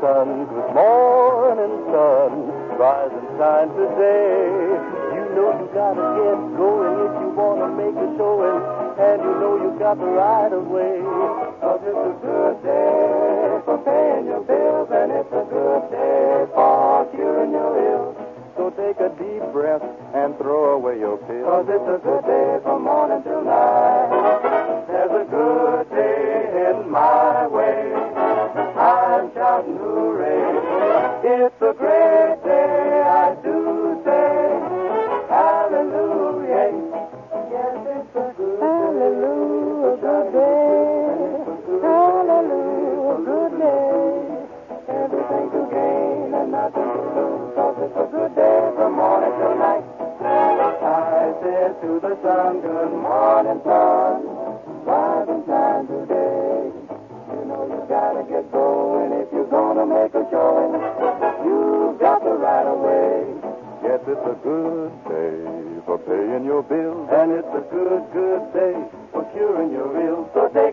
Sun, 0.02 0.50
good 0.50 0.74
morning, 0.74 1.74
sun, 1.94 2.32
rise 2.74 3.14
and 3.14 3.28
shine 3.38 3.70
today. 3.78 4.50
You 5.14 5.24
know 5.30 5.54
you 5.62 5.70
gotta 5.70 6.02
get 6.18 6.38
going 6.58 6.94
if 7.06 7.12
you 7.22 7.28
wanna 7.38 7.70
make 7.78 7.94
a 7.94 8.08
showing, 8.18 8.58
and 8.98 9.22
you 9.22 9.32
know 9.38 9.54
you 9.62 9.78
got 9.78 10.02
the 10.02 10.10
right 10.10 10.50
of 10.50 10.66
way. 10.66 10.98
Cause 11.62 11.82
it's 11.86 12.02
a 12.02 12.14
good 12.18 12.56
day 12.66 13.62
for 13.62 13.78
paying 13.86 14.26
your 14.26 14.42
bills, 14.42 14.90
and 14.90 15.12
it's 15.14 15.30
a 15.30 15.44
good 15.46 15.82
day 15.94 16.50
for 16.50 17.06
curing 17.14 17.52
your 17.54 17.72
ills. 17.78 18.16
So 18.58 18.74
take 18.74 18.98
a 18.98 19.10
deep 19.14 19.44
breath 19.54 19.86
and 20.18 20.36
throw 20.36 20.82
away 20.82 20.98
your 20.98 21.18
pills. 21.30 21.46
Cause 21.46 21.66
it's 21.70 21.88
a 21.94 21.98
good 22.02 22.26
day 22.26 22.58
from 22.66 22.82
morning 22.82 23.22
till 23.22 23.44
night. 23.46 24.10
There's 24.90 25.14
a 25.14 25.26
good 25.30 25.86
day 25.94 26.74
in 26.74 26.90
my 26.90 27.46
way. 27.46 28.11
I'm 29.42 29.64
shouting 29.64 29.76
hooray. 29.76 30.38
It's 31.24 31.62
a 31.62 31.72
great 31.74 32.38
day, 32.44 33.02
I 33.02 33.34
do 33.42 34.00
say. 34.04 34.38
Hallelujah. 35.28 36.70
Yes, 37.50 37.74
it's 37.90 38.14
a 38.14 38.34
good 38.38 38.60
Hallelujah, 38.62 39.98
good 39.98 40.28
day. 40.30 41.42
Hallelujah, 41.82 43.14
good 43.26 43.52
day. 43.58 44.14
Everything 44.94 45.46
to 45.50 45.62
gain 45.74 46.34
and 46.38 46.48
nothing 46.52 46.90
to 46.94 47.02
lose. 47.02 47.54
Cause 47.58 47.76
it's 47.82 47.96
a 47.98 48.06
good 48.14 48.32
day 48.36 48.60
from 48.76 48.92
morning 48.94 49.32
till 49.42 49.56
night. 49.58 49.84
I 50.22 51.34
said 51.42 51.82
to 51.82 51.90
the 51.98 52.14
sun, 52.22 52.60
good 52.60 52.92
morning, 52.94 53.60
sun. 53.66 54.22
Rise 54.86 55.28
and 55.28 55.42
shine 55.46 55.86
today. 55.90 56.70
You 57.32 57.40
know 57.48 57.62
you 57.66 57.80
gotta 57.88 58.01
make 59.92 60.14
a 60.14 60.24
showing. 60.30 60.72
You've 61.44 62.00
got 62.00 62.24
the 62.24 62.34
right 62.36 62.66
of 62.66 62.78
way. 62.80 63.16
Yes, 63.84 64.00
it's 64.08 64.26
a 64.26 64.36
good 64.40 64.92
day 65.10 65.82
for 65.84 65.98
paying 65.98 66.44
your 66.44 66.62
bills, 66.62 67.08
and 67.12 67.32
it's 67.32 67.52
a 67.52 67.64
good, 67.68 68.02
good 68.12 68.42
day 68.54 68.74
for 69.12 69.24
curing 69.34 69.72
your 69.72 69.90
ills. 70.00 70.28
So 70.34 70.48
take 70.54 70.71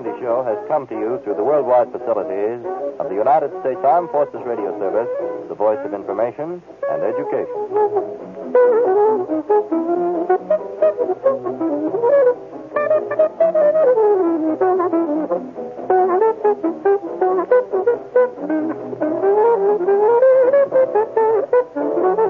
Amos 0.00 0.12
Andy 0.12 0.20
Show 0.24 0.42
has 0.44 0.56
come 0.68 0.86
to 0.86 0.94
you 0.94 1.20
through 1.24 1.34
the 1.34 1.44
worldwide 1.44 1.92
facilities 1.92 2.64
of 2.98 3.08
the 3.08 3.14
United 3.14 3.50
States 3.60 3.80
Armed 3.84 4.08
Forces 4.10 4.40
Radio 4.46 4.72
Service, 4.78 5.08
the 5.48 5.54
voice 5.54 5.78
of 5.84 5.92
information 5.92 6.62
and 6.90 7.02
education. 7.02 7.46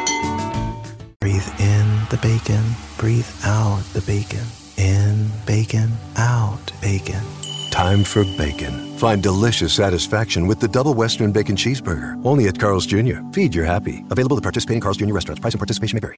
Bacon, 2.21 2.63
breathe 2.97 3.27
out 3.43 3.81
the 3.93 4.01
bacon. 4.01 4.45
In 4.77 5.27
bacon, 5.45 5.91
out 6.17 6.71
bacon. 6.81 7.21
time 7.71 8.03
for 8.03 8.23
bacon. 8.37 8.97
Find 8.97 9.23
delicious 9.23 9.73
satisfaction 9.73 10.45
with 10.45 10.59
the 10.59 10.67
double 10.67 10.93
Western 10.93 11.31
Bacon 11.31 11.55
Cheeseburger. 11.55 12.23
Only 12.25 12.47
at 12.47 12.59
Carl's 12.59 12.85
Jr. 12.85 13.19
Feed 13.31 13.55
your 13.55 13.65
happy. 13.65 14.05
Available 14.11 14.37
at 14.37 14.43
participating 14.43 14.81
Carl's 14.81 14.97
Jr. 14.97 15.13
restaurants. 15.13 15.39
Price 15.39 15.53
and 15.53 15.59
participation 15.59 15.95
may 15.95 16.01
vary. 16.01 16.17